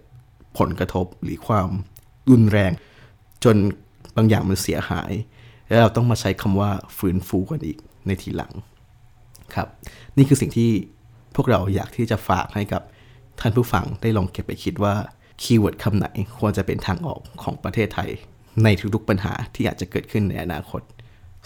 [0.57, 1.69] ผลกระทบหรือความ
[2.31, 2.71] รุนแรง
[3.43, 3.55] จน
[4.15, 5.11] บางอย่างมันเสียหาย
[5.67, 7.77] แล้วเราต้องมาใช้คำว่าฟื้นฟูกันอีก
[8.07, 8.53] ในทีหลัง
[9.55, 9.67] ครับ
[10.17, 10.71] นี่คือสิ่งที่
[11.35, 12.81] พวกเราอยากที่จะฝากให้กับ
[13.39, 14.95] ท่านผู้ฟังได้ลองเก็บไปคิดว่า
[15.41, 16.07] คีย์เวิร์ดคำไหน
[16.39, 18.09] ควรจะเป็นทางออกของประเทศไทย
[18.63, 20.81] ในทุกๆปัญหาที่อาจจะเกิดขึ้นในอนาคต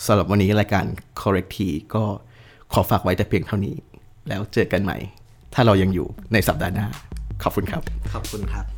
[0.05, 0.85] สำหรับวันนี้รายการ
[1.21, 1.57] correct T
[1.95, 2.03] ก็
[2.73, 3.75] ขอฝากไว้แต่เพียงเท่านี้
[4.29, 4.97] แล้วเจอกันใหม่
[5.53, 6.87] ถ้าเรายังอยู่ในสัปดาห์หน้า
[7.43, 7.81] ขอบคุณครับ
[8.13, 8.76] ขอบคุณครับ